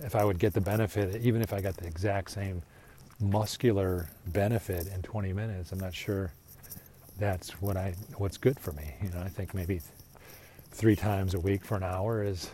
[0.00, 2.62] if I would get the benefit, even if I got the exact same
[3.20, 6.32] muscular benefit in 20 minutes, I'm not sure
[7.18, 8.94] that's what I what's good for me.
[9.02, 9.80] You know, I think maybe
[10.70, 12.50] three times a week for an hour is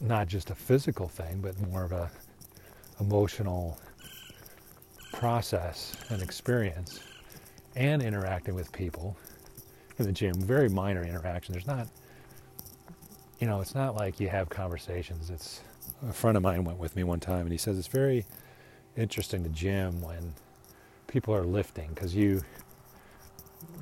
[0.00, 2.10] not just a physical thing, but more of a
[3.00, 3.78] emotional
[5.12, 7.00] process and experience
[7.76, 9.16] and interacting with people
[9.98, 10.34] in the gym.
[10.34, 11.52] Very minor interaction.
[11.52, 11.88] There's not,
[13.38, 15.30] you know, it's not like you have conversations.
[15.30, 15.60] It's
[16.08, 18.24] a friend of mine went with me one time, and he says it's very
[18.96, 20.34] interesting to gym when
[21.06, 22.42] people are lifting because you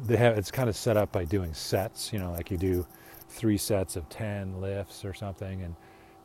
[0.06, 2.12] they have it's kind of set up by doing sets.
[2.12, 2.86] You know, like you do
[3.28, 5.74] three sets of ten lifts or something, and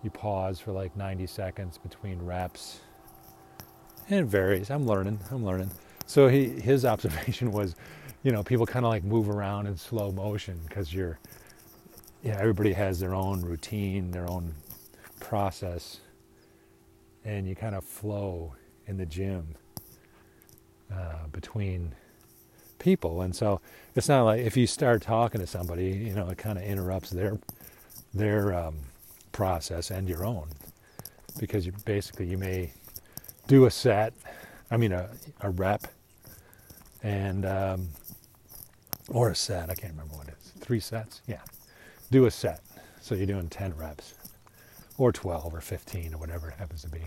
[0.03, 2.79] you pause for like 90 seconds between reps.
[4.09, 4.69] And it varies.
[4.69, 5.19] I'm learning.
[5.31, 5.71] I'm learning.
[6.05, 7.75] So he, his observation was,
[8.23, 11.19] you know, people kind of like move around in slow motion because you're,
[12.23, 14.53] yeah, everybody has their own routine, their own
[15.19, 15.99] process,
[17.23, 18.53] and you kind of flow
[18.87, 19.55] in the gym
[20.93, 21.93] uh, between
[22.77, 23.21] people.
[23.21, 23.59] And so
[23.95, 27.09] it's not like if you start talking to somebody, you know, it kind of interrupts
[27.09, 27.39] their
[28.13, 28.75] their um,
[29.31, 30.47] process and your own
[31.37, 32.71] because you basically you may
[33.47, 34.13] do a set,
[34.71, 35.09] I mean a,
[35.41, 35.87] a rep,
[37.03, 37.89] and um,
[39.09, 39.69] or a set.
[39.69, 40.51] I can't remember what it is.
[40.59, 41.41] Three sets, yeah.
[42.11, 42.61] Do a set.
[43.01, 44.15] So you're doing 10 reps,
[44.97, 47.01] or 12, or 15, or whatever it happens to be.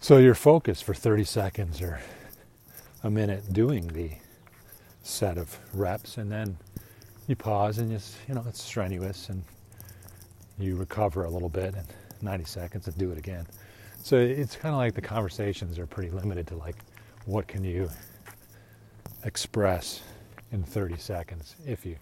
[0.00, 2.00] So you're focused for 30 seconds or
[3.04, 4.10] a minute doing the
[5.02, 6.56] set of reps, and then
[7.28, 9.44] you pause and just, you know, it's strenuous, and
[10.58, 11.86] you recover a little bit, and
[12.20, 13.46] 90 seconds, and do it again.
[14.04, 16.76] So it's kind of like the conversations are pretty limited to like,
[17.24, 17.88] what can you
[19.24, 20.02] express
[20.52, 21.96] in 30 seconds if you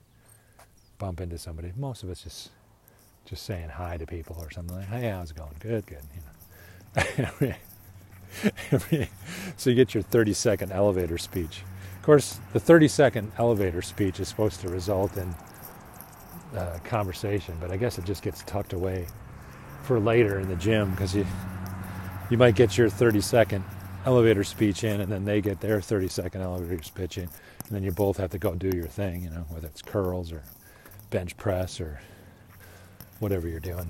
[0.98, 1.72] bump into somebody.
[1.76, 2.50] Most of it's just
[3.24, 5.54] just saying hi to people or something like, "Hey, how's it going?
[5.60, 6.02] Good, good."
[6.98, 7.54] You know.
[9.56, 11.62] so you get your 30 second elevator speech.
[11.98, 15.32] Of course, the 30 second elevator speech is supposed to result in
[16.56, 19.06] uh, conversation, but I guess it just gets tucked away
[19.84, 21.24] for later in the gym because you
[22.30, 23.64] you might get your 30 second
[24.04, 27.82] elevator speech in, and then they get their 30 second elevator speech in, and then
[27.82, 30.42] you both have to go do your thing, you know, whether it's curls or
[31.10, 32.00] bench press or
[33.20, 33.88] whatever you're doing.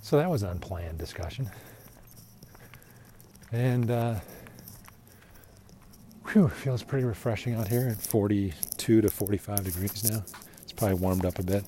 [0.00, 1.50] So that was an unplanned discussion.
[3.52, 4.16] And uh,
[6.28, 10.24] whew, feels pretty refreshing out here at 42 to 45 degrees now.
[10.62, 11.64] It's probably warmed up a bit.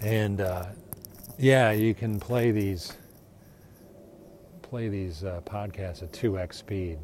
[0.00, 0.66] And uh,
[1.38, 2.92] yeah, you can play these
[4.62, 6.98] play these uh, podcasts at 2x speed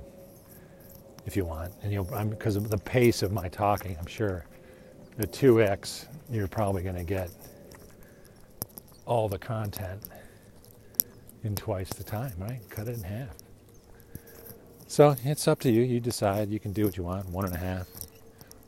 [1.27, 1.73] if you want.
[1.83, 4.45] And you'll because of the pace of my talking, I'm sure
[5.17, 7.31] the 2x you're probably going to get
[9.07, 10.09] all the content
[11.43, 12.61] in twice the time, right?
[12.71, 13.37] Cut it in half.
[14.87, 15.83] So it's up to you.
[15.83, 16.51] You decide.
[16.51, 17.29] You can do what you want.
[17.29, 17.87] One and a half,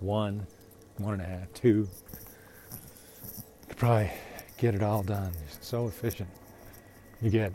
[0.01, 0.47] one,
[0.99, 1.69] one and a half, two.
[1.69, 1.89] You
[3.69, 4.11] could probably
[4.59, 5.33] get it all done.
[5.61, 6.29] So efficient.
[7.21, 7.53] You get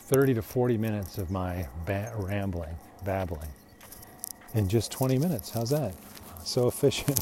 [0.00, 3.50] 30 to 40 minutes of my ba- rambling, babbling
[4.54, 5.50] in just 20 minutes.
[5.50, 5.94] How's that?
[6.44, 7.20] So efficient.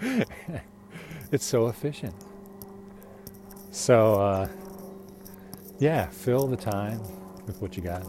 [1.32, 2.14] it's so efficient.
[3.70, 4.48] So, uh,
[5.78, 7.00] yeah, fill the time
[7.46, 8.04] with what you got.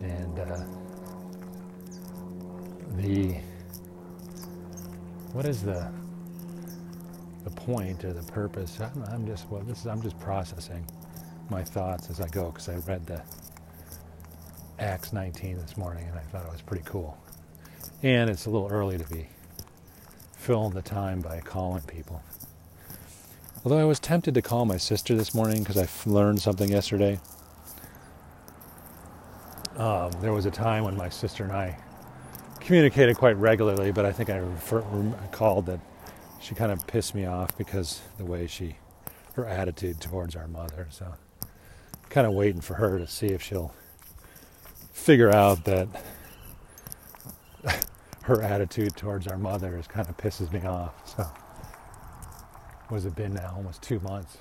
[0.00, 0.64] And uh,
[2.96, 3.36] the,
[5.32, 5.90] what is the,
[7.48, 8.78] the point or the purpose?
[8.80, 10.84] I'm, I'm just, well, this is, I'm just processing
[11.50, 13.22] my thoughts as I go because I read the
[14.78, 17.18] Acts 19 this morning and I thought it was pretty cool.
[18.02, 19.28] And it's a little early to be
[20.36, 22.22] filling the time by calling people.
[23.64, 27.18] Although I was tempted to call my sister this morning because I learned something yesterday.
[29.76, 31.78] Um, there was a time when my sister and I
[32.60, 35.80] communicated quite regularly, but I think I refer, recalled that
[36.40, 38.76] she kind of pissed me off because the way she,
[39.34, 40.86] her attitude towards our mother.
[40.90, 41.14] So
[42.08, 43.74] kind of waiting for her to see if she'll
[44.92, 45.88] figure out that
[48.22, 50.94] her attitude towards our mother is kind of pisses me off.
[51.16, 51.26] So,
[52.90, 54.38] was it been now almost two months?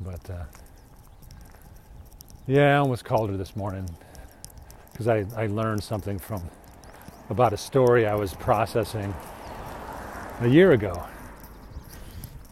[0.00, 0.44] But uh,
[2.46, 3.88] yeah, I almost called her this morning
[4.92, 6.42] because I, I learned something from
[7.28, 9.12] about a story I was processing
[10.40, 11.02] a year ago.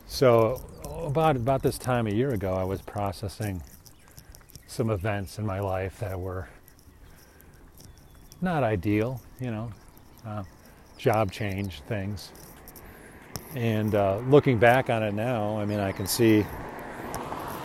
[0.07, 0.63] So
[1.05, 3.63] about about this time a year ago, I was processing
[4.67, 6.49] some events in my life that were
[8.41, 9.73] not ideal, you know,
[10.27, 10.45] uh,
[10.97, 12.31] job change things.
[13.55, 16.45] And uh, looking back on it now, I mean, I can see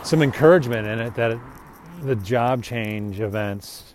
[0.04, 1.38] some encouragement in it that it,
[2.02, 3.94] the job change events,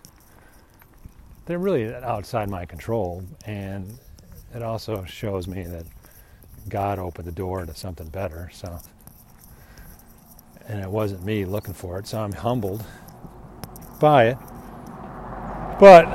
[1.46, 3.22] they're really outside my control.
[3.46, 3.98] And
[4.54, 5.86] it also shows me that
[6.68, 8.50] God opened the door to something better.
[8.52, 8.78] So,
[10.68, 12.06] and it wasn't me looking for it.
[12.06, 12.84] So I'm humbled
[14.00, 14.38] by it.
[15.78, 16.06] But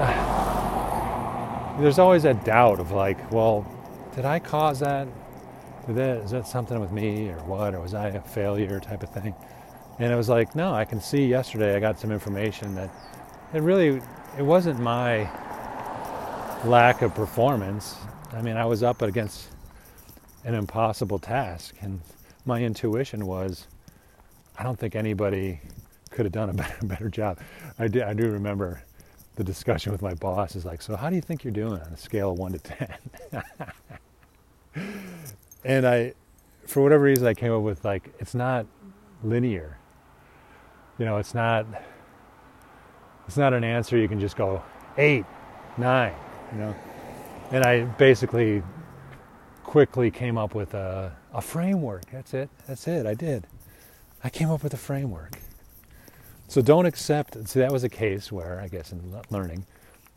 [1.79, 3.65] there's always that doubt of like, well,
[4.15, 5.07] did I cause that?
[5.87, 7.73] Did that is that something with me or what?
[7.73, 9.33] Or was I a failure type of thing?
[9.99, 12.89] And it was like, no, I can see yesterday I got some information that
[13.53, 14.01] it really
[14.37, 15.29] it wasn't my
[16.65, 17.97] lack of performance.
[18.33, 19.49] I mean, I was up against
[20.43, 22.01] an impossible task and
[22.45, 23.67] my intuition was
[24.57, 25.61] I don't think anybody
[26.09, 27.39] could have done a better, better job.
[27.79, 28.83] I do, I do remember
[29.35, 31.93] the discussion with my boss is like, so how do you think you're doing on
[31.93, 32.97] a scale of one to ten?
[35.63, 36.13] and I,
[36.65, 38.65] for whatever reason, I came up with like it's not
[39.23, 39.77] linear.
[40.97, 41.65] You know, it's not.
[43.27, 44.61] It's not an answer you can just go
[44.97, 45.25] eight,
[45.77, 46.13] nine.
[46.51, 46.75] You know,
[47.51, 48.61] and I basically
[49.63, 52.05] quickly came up with a, a framework.
[52.11, 52.49] That's it.
[52.67, 53.05] That's it.
[53.05, 53.47] I did.
[54.23, 55.37] I came up with a framework.
[56.47, 57.47] So don't accept.
[57.47, 59.65] See, that was a case where I guess in learning,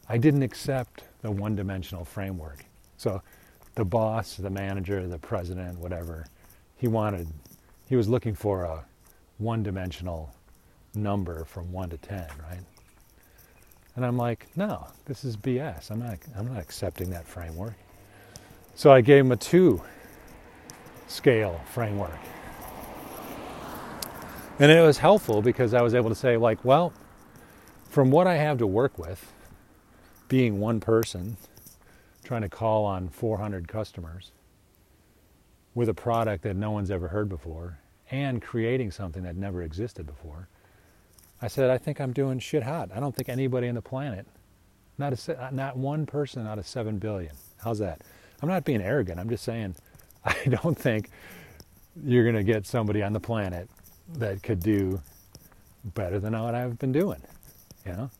[0.08, 2.64] I didn't accept the one-dimensional framework.
[2.96, 3.22] So
[3.76, 6.26] the boss, the manager, the president, whatever,
[6.76, 7.28] he wanted,
[7.88, 8.84] he was looking for a
[9.38, 10.34] one-dimensional
[10.94, 12.60] number from one to ten, right?
[13.96, 15.90] And I'm like, no, this is BS.
[15.90, 17.74] I'm not, I'm not accepting that framework.
[18.76, 19.82] So I gave him a two
[21.06, 22.18] scale framework.
[24.58, 26.92] And it was helpful because I was able to say, like, well,
[27.88, 29.32] from what I have to work with,
[30.28, 31.36] being one person,
[32.24, 34.32] trying to call on 400 customers
[35.74, 37.78] with a product that no one's ever heard before
[38.10, 40.48] and creating something that never existed before,
[41.42, 42.90] I said, I think I'm doing shit hot.
[42.94, 44.26] I don't think anybody on the planet,
[44.98, 47.34] not, a, not one person out of 7 billion.
[47.62, 48.02] How's that?
[48.44, 49.18] I'm not being arrogant.
[49.18, 49.74] I'm just saying,
[50.26, 51.08] I don't think
[52.04, 53.70] you're going to get somebody on the planet
[54.16, 55.00] that could do
[55.82, 57.22] better than what I've been doing.
[57.86, 58.10] You know,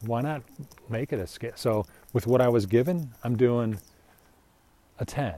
[0.00, 0.42] why not
[0.88, 1.52] make it a scale?
[1.54, 3.78] So with what I was given, I'm doing
[4.98, 5.34] a 10.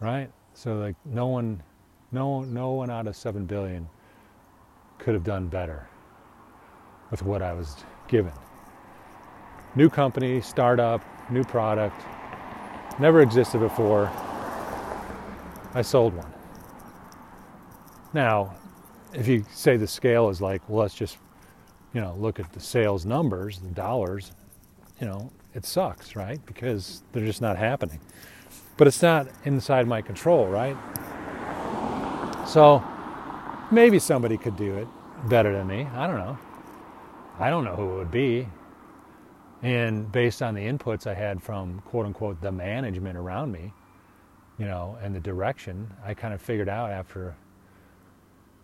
[0.00, 0.28] Right?
[0.54, 1.62] So like no one,
[2.10, 3.88] no, no one out of seven billion
[4.98, 5.86] could have done better
[7.12, 7.76] with what I was
[8.08, 8.32] given.
[9.76, 12.00] New company, startup, new product,
[12.98, 14.10] never existed before.
[15.74, 16.32] I sold one.
[18.12, 18.54] Now,
[19.12, 21.18] if you say the scale is like, well, let's just,
[21.92, 24.32] you know, look at the sales numbers, the dollars,
[25.00, 26.44] you know, it sucks, right?
[26.46, 28.00] Because they're just not happening.
[28.76, 30.76] But it's not inside my control, right?
[32.46, 32.82] So
[33.70, 34.88] maybe somebody could do it
[35.28, 35.88] better than me.
[35.94, 36.38] I don't know.
[37.38, 38.48] I don't know who it would be.
[39.64, 43.72] And based on the inputs I had from quote unquote the management around me,
[44.58, 47.34] you know, and the direction, I kind of figured out after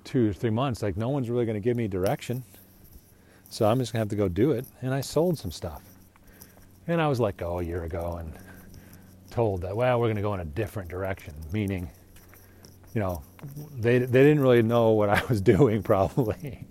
[0.05, 2.45] two or three months, like no one's really going to give me direction.
[3.49, 4.67] So I'm just going to have to go do it.
[4.83, 5.83] And I sold some stuff.
[6.87, 8.35] And I was let go a year ago and
[9.31, 11.91] told that, well, we're going to go in a different direction, meaning,
[12.95, 13.23] you know,
[13.79, 16.67] they, they didn't really know what I was doing probably.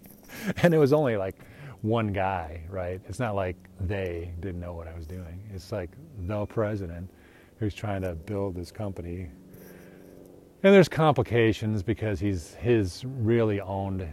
[0.58, 1.36] and it was only like
[1.82, 3.00] one guy, right?
[3.08, 5.42] It's not like they didn't know what I was doing.
[5.54, 5.90] It's like
[6.28, 7.10] the president
[7.60, 9.30] who's trying to build this company
[10.62, 14.06] and there's complications because he's his really owned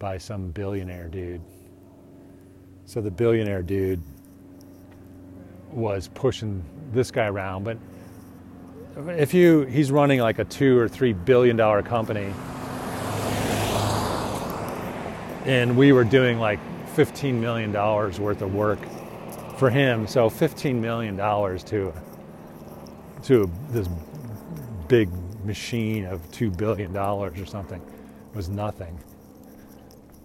[0.00, 1.42] by some billionaire dude.
[2.86, 4.02] So the billionaire dude
[5.70, 7.78] was pushing this guy around, but
[9.16, 12.34] if you he's running like a 2 or 3 billion dollar company
[15.46, 16.58] and we were doing like
[16.94, 18.78] 15 million dollars worth of work
[19.56, 20.06] for him.
[20.06, 21.92] So 15 million dollars to
[23.24, 23.88] to this
[24.88, 25.08] big
[25.44, 27.80] machine of $2 billion or something
[28.34, 28.98] was nothing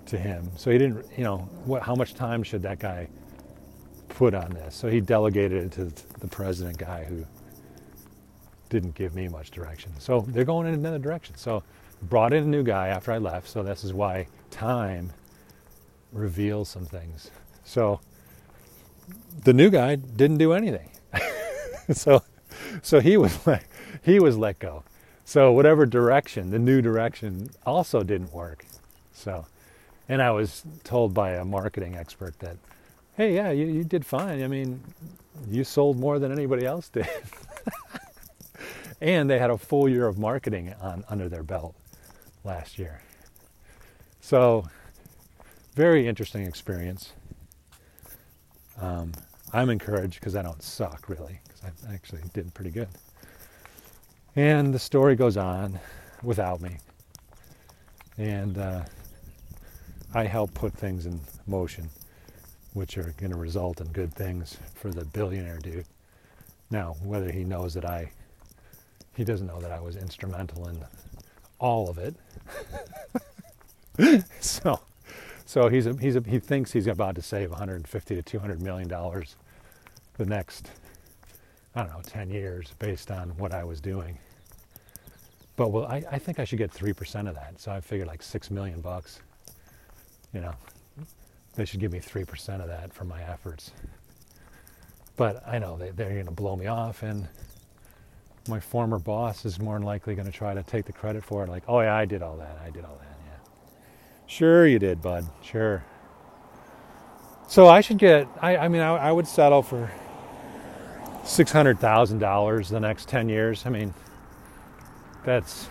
[0.05, 0.49] to him.
[0.55, 3.07] So he didn't, you know, what, how much time should that guy
[4.09, 4.76] put on this?
[4.76, 7.26] So he delegated it to the president guy who
[8.70, 9.91] didn't give me much direction.
[9.99, 11.36] So they're going in another direction.
[11.38, 11.63] So
[12.03, 13.47] brought in a new guy after I left.
[13.47, 15.11] So this is why time
[16.16, 17.30] reveals some things.
[17.63, 17.99] So
[19.43, 20.89] the new guy didn't do anything.
[21.91, 22.24] so
[22.82, 23.68] so he was like
[24.03, 24.84] he was let go.
[25.26, 28.66] So whatever direction, the new direction also didn't work.
[29.11, 29.47] So,
[30.07, 32.57] and I was told by a marketing expert that,
[33.18, 34.43] hey, yeah, you, you did fine.
[34.43, 34.84] I mean,
[35.49, 37.09] you sold more than anybody else did.
[39.01, 41.76] and they had a full year of marketing on under their belt
[42.43, 43.01] last year.
[44.22, 44.68] So,
[45.76, 47.11] very interesting experience.
[48.82, 49.11] Um,
[49.53, 52.88] I'm encouraged because I don't suck really, because I actually did pretty good.
[54.36, 55.80] And the story goes on
[56.23, 56.78] without me.
[58.17, 58.84] And uh,
[60.13, 61.89] I help put things in motion,
[62.73, 65.86] which are going to result in good things for the billionaire dude.
[66.71, 68.11] Now, whether he knows that I,
[69.15, 70.80] he doesn't know that I was instrumental in
[71.59, 72.15] all of it.
[74.39, 74.80] so,
[75.46, 78.88] so he's a, he's a, he thinks he's about to save 150 to 200 million
[78.88, 79.36] dollars
[80.18, 80.72] the next
[81.76, 84.18] I don't know, 10 years based on what I was doing.
[85.58, 87.60] But well, I, I think I should get 3% of that.
[87.60, 89.20] So I figured like 6 million bucks,
[90.34, 90.54] you know,
[91.56, 93.72] they should give me 3% of that for my efforts.
[95.18, 97.28] But I know they, they're going to blow me off, and
[98.50, 101.43] my former boss is more than likely going to try to take the credit for
[101.43, 101.50] it.
[101.50, 102.58] Like, oh, yeah, I did all that.
[102.66, 103.14] I did all that.
[104.28, 105.26] Sure, you did, bud.
[105.41, 105.84] Sure.
[107.47, 109.91] So I should get, I, I mean, I, I would settle for
[111.23, 113.65] $600,000 the next 10 years.
[113.65, 113.93] I mean,
[115.23, 115.67] that's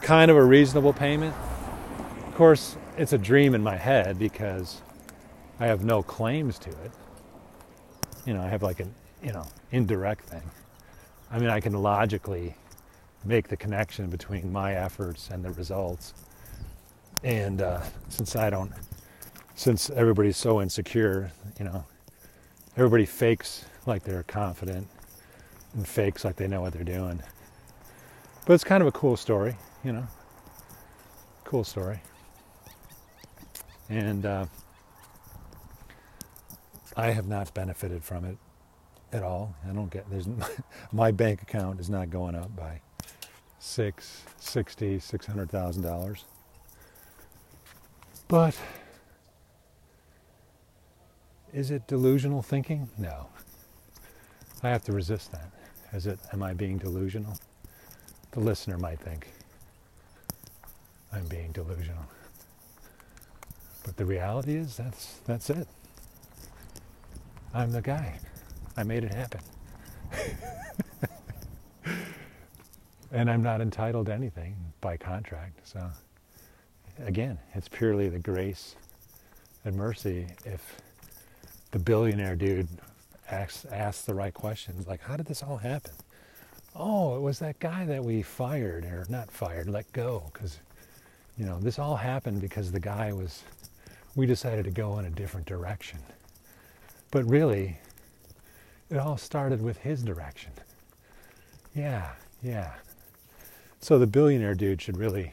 [0.00, 1.34] kind of a reasonable payment.
[2.28, 4.82] Of course, it's a dream in my head because
[5.58, 6.92] I have no claims to it.
[8.26, 10.42] You know, I have like an, you know, indirect thing.
[11.30, 12.54] I mean, I can logically
[13.24, 16.14] make the connection between my efforts and the results.
[17.22, 18.72] And uh, since I don't,
[19.54, 21.84] since everybody's so insecure, you know,
[22.76, 24.86] everybody fakes like they're confident
[25.74, 27.22] and fakes like they know what they're doing.
[28.46, 30.06] But it's kind of a cool story, you know.
[31.44, 32.00] Cool story.
[33.88, 34.46] And uh,
[36.96, 38.36] I have not benefited from it
[39.12, 39.54] at all.
[39.68, 40.28] I don't get there's
[40.92, 42.80] my bank account is not going up by
[43.58, 46.24] six, sixty, six hundred thousand dollars.
[48.30, 48.56] But
[51.52, 52.88] is it delusional thinking?
[52.96, 53.26] No.
[54.62, 55.50] I have to resist that.
[55.92, 57.36] Is it am I being delusional?
[58.30, 59.26] The listener might think
[61.12, 62.04] I'm being delusional.
[63.84, 65.66] But the reality is that's that's it.
[67.52, 68.20] I'm the guy.
[68.76, 69.40] I made it happen.
[73.10, 75.66] and I'm not entitled to anything by contract.
[75.66, 75.90] So
[77.04, 78.76] again, it's purely the grace
[79.64, 80.80] and mercy if
[81.70, 82.68] the billionaire dude
[83.30, 85.92] asks, asks the right questions like how did this all happen?
[86.74, 90.58] Oh, it was that guy that we fired or not fired, let go because
[91.36, 93.42] you know, this all happened because the guy was
[94.14, 95.98] we decided to go in a different direction.
[97.10, 97.78] But really,
[98.90, 100.52] it all started with his direction.
[101.74, 102.10] Yeah,
[102.42, 102.74] yeah.
[103.80, 105.32] So the billionaire dude should really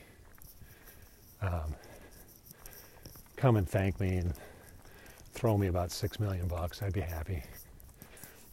[1.41, 1.75] um,
[3.35, 4.33] come and thank me and
[5.33, 6.81] throw me about six million bucks.
[6.81, 7.43] I'd be happy.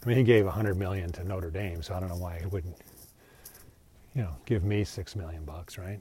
[0.02, 2.38] I mean, he gave a hundred million to Notre Dame, so I don't know why
[2.38, 2.76] he wouldn't,
[4.14, 6.00] you know, give me six million bucks, right?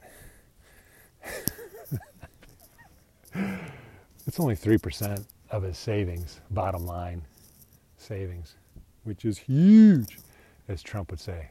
[4.28, 7.22] it's only three percent of his savings, bottom line
[7.98, 8.56] savings
[9.04, 10.20] which is huge,
[10.68, 11.50] as Trump would say.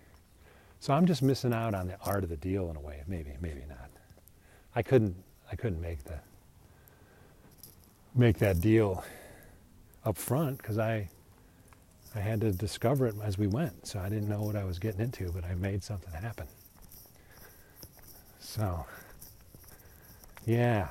[0.81, 3.03] So I'm just missing out on the art of the deal in a way.
[3.07, 3.91] Maybe, maybe not.
[4.75, 5.17] I couldn't,
[5.51, 6.21] I couldn't make the
[8.15, 9.05] make that deal
[10.05, 11.09] up front because I
[12.15, 13.87] I had to discover it as we went.
[13.87, 16.47] So I didn't know what I was getting into, but I made something happen.
[18.41, 18.85] So
[20.47, 20.89] yeah,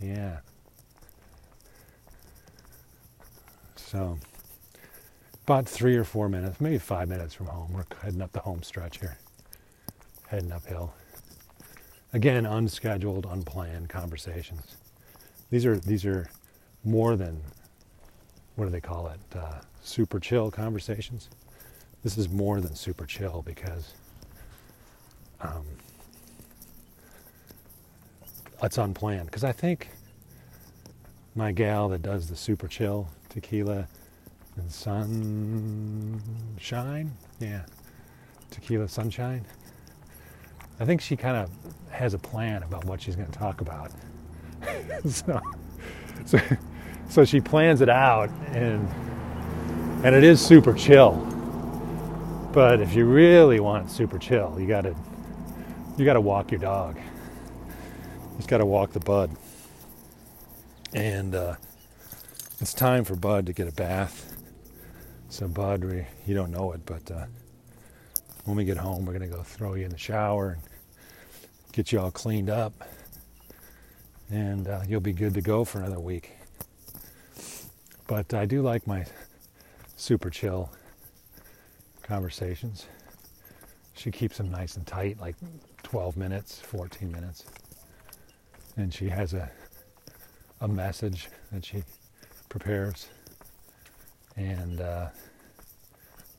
[0.00, 0.38] yeah.
[3.76, 4.18] So
[5.44, 7.72] about three or four minutes, maybe five minutes from home.
[7.72, 9.18] We're heading up the home stretch here,
[10.28, 10.92] heading uphill.
[12.14, 14.76] Again, unscheduled, unplanned conversations.
[15.50, 16.30] These are these are
[16.84, 17.40] more than
[18.54, 19.18] what do they call it?
[19.36, 21.28] Uh, super chill conversations.
[22.04, 23.94] This is more than super chill because
[25.40, 25.64] um,
[28.62, 29.26] it's unplanned.
[29.26, 29.88] Because I think
[31.34, 33.88] my gal that does the super chill tequila
[34.56, 36.20] and sunshine.
[37.40, 37.64] Yeah,
[38.50, 39.44] tequila sunshine.
[40.80, 41.50] I think she kind of
[41.90, 43.92] has a plan about what she's going to talk about.
[45.06, 45.40] so,
[46.24, 46.38] so,
[47.08, 48.88] so she plans it out, and
[50.04, 51.12] and it is super chill.
[52.52, 54.94] But if you really want super chill, you got to
[55.96, 56.98] you got to walk your dog.
[58.38, 59.30] You got to walk the bud.
[60.92, 61.54] And uh,
[62.60, 64.34] it's time for Bud to get a bath
[65.34, 67.26] so, Bud, you don't know it, but uh,
[68.44, 70.62] when we get home, we're going to go throw you in the shower and
[71.72, 72.72] get you all cleaned up.
[74.30, 76.32] And uh, you'll be good to go for another week.
[78.06, 79.06] But I do like my
[79.96, 80.70] super chill
[82.02, 82.86] conversations.
[83.94, 85.36] She keeps them nice and tight, like
[85.82, 87.44] 12 minutes, 14 minutes.
[88.76, 89.50] And she has a,
[90.60, 91.84] a message that she
[92.48, 93.08] prepares
[94.36, 95.08] and uh,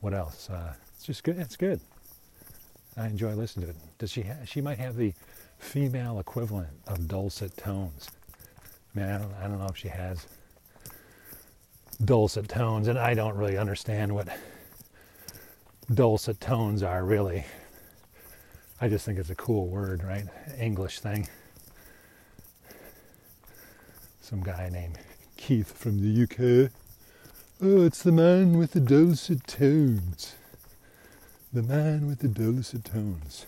[0.00, 0.50] what else?
[0.50, 1.38] Uh, it's just good.
[1.38, 1.80] It's good.
[2.96, 3.76] I enjoy listening to it.
[3.98, 4.22] Does she?
[4.22, 5.12] Ha- she might have the
[5.58, 8.08] female equivalent of dulcet tones.
[8.94, 10.26] I mean, I don't, I don't know if she has
[12.04, 14.28] dulcet tones, and I don't really understand what
[15.92, 17.44] dulcet tones are really.
[18.80, 20.24] I just think it's a cool word, right?
[20.58, 21.28] English thing.
[24.20, 24.98] Some guy named
[25.36, 26.70] Keith from the UK.
[27.62, 30.34] Oh, it's the man with the dulcet tones.
[31.56, 33.46] The man with the dulcet tones.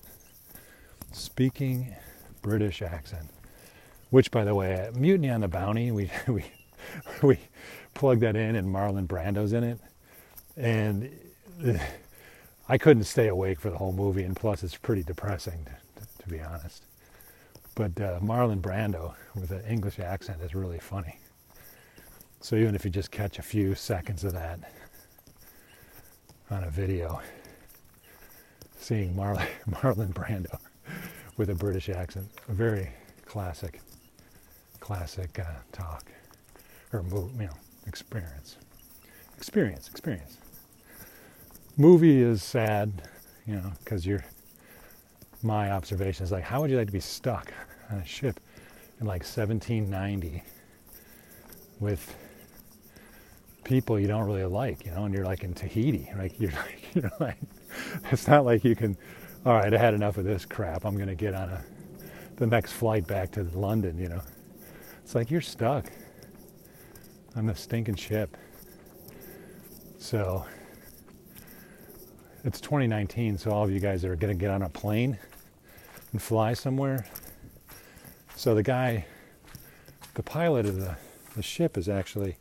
[1.13, 1.95] Speaking
[2.41, 3.29] British accent.
[4.09, 6.43] Which, by the way, Mutiny on the Bounty, we, we,
[7.21, 7.39] we
[7.93, 9.79] plugged that in and Marlon Brando's in it.
[10.57, 11.11] And
[12.67, 16.29] I couldn't stay awake for the whole movie, and plus it's pretty depressing, to, to
[16.31, 16.85] be honest.
[17.75, 21.19] But uh, Marlon Brando with an English accent is really funny.
[22.41, 24.61] So even if you just catch a few seconds of that
[26.51, 27.21] on a video,
[28.79, 30.59] seeing Marlon, Marlon Brando
[31.37, 32.91] with a British accent, a very
[33.27, 33.81] classic,
[34.81, 36.11] classic uh, talk
[36.93, 37.53] or you know
[37.87, 38.57] experience,
[39.37, 40.39] experience, experience.
[41.77, 43.03] Movie is sad,
[43.47, 44.25] you know, because you're.
[45.41, 47.53] My observation is like, how would you like to be stuck
[47.93, 48.41] on a ship
[49.01, 50.43] in like 1790
[51.79, 52.17] with
[53.63, 56.35] people you don't really like, you know, and you're like in Tahiti, right?
[56.39, 57.39] You're like, you're like,
[58.11, 58.97] it's not like you can,
[59.45, 60.85] all right, I had enough of this crap.
[60.85, 61.65] I'm going to get on a,
[62.37, 64.23] the next flight back to London, you know.
[65.03, 65.91] It's like you're stuck
[67.37, 68.37] on the stinking ship.
[69.99, 70.45] So
[72.45, 75.19] it's 2019, so all of you guys are going to get on a plane
[76.13, 77.07] and fly somewhere.
[78.37, 79.07] So the guy,
[80.15, 80.97] the pilot of the,
[81.37, 82.37] the ship is actually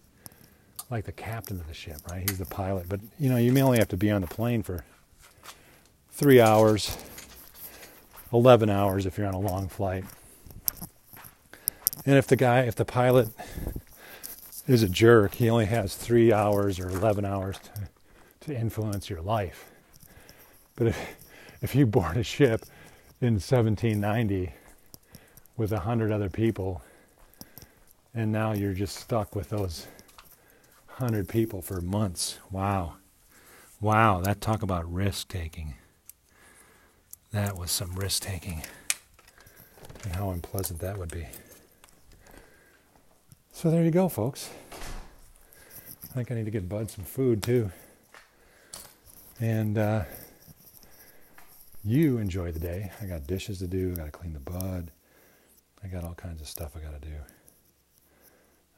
[0.89, 2.27] like the captain of the ship, right?
[2.29, 2.87] He's the pilot.
[2.87, 4.85] But you know, you may only have to be on the plane for
[6.17, 6.97] three hours,
[8.33, 10.03] 11 hours if you're on a long flight.
[12.07, 13.29] And if the guy, if the pilot
[14.65, 17.71] is a jerk, he only has three hours or 11 hours to,
[18.47, 19.65] to influence your life.
[20.75, 21.15] But if,
[21.61, 22.65] if you board a ship
[23.21, 24.53] in 1790
[25.55, 26.81] with a hundred other people,
[28.15, 29.85] and now you're just stuck with those
[30.97, 32.39] 100 people for months.
[32.49, 32.95] Wow.
[33.79, 35.75] Wow, that talk about risk taking.
[37.31, 38.63] That was some risk taking.
[40.03, 41.27] And how unpleasant that would be.
[43.51, 44.49] So there you go, folks.
[44.71, 47.71] I think I need to get Bud some food too.
[49.39, 50.03] And uh,
[51.83, 52.91] you enjoy the day.
[53.01, 54.91] I got dishes to do, I got to clean the Bud.
[55.83, 57.15] I got all kinds of stuff I got to do.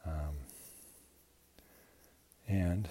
[0.06, 0.36] Um,
[2.48, 2.90] and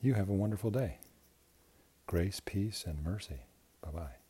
[0.00, 0.98] you have a wonderful day.
[2.06, 3.40] Grace, peace, and mercy.
[3.86, 4.25] Bye bye.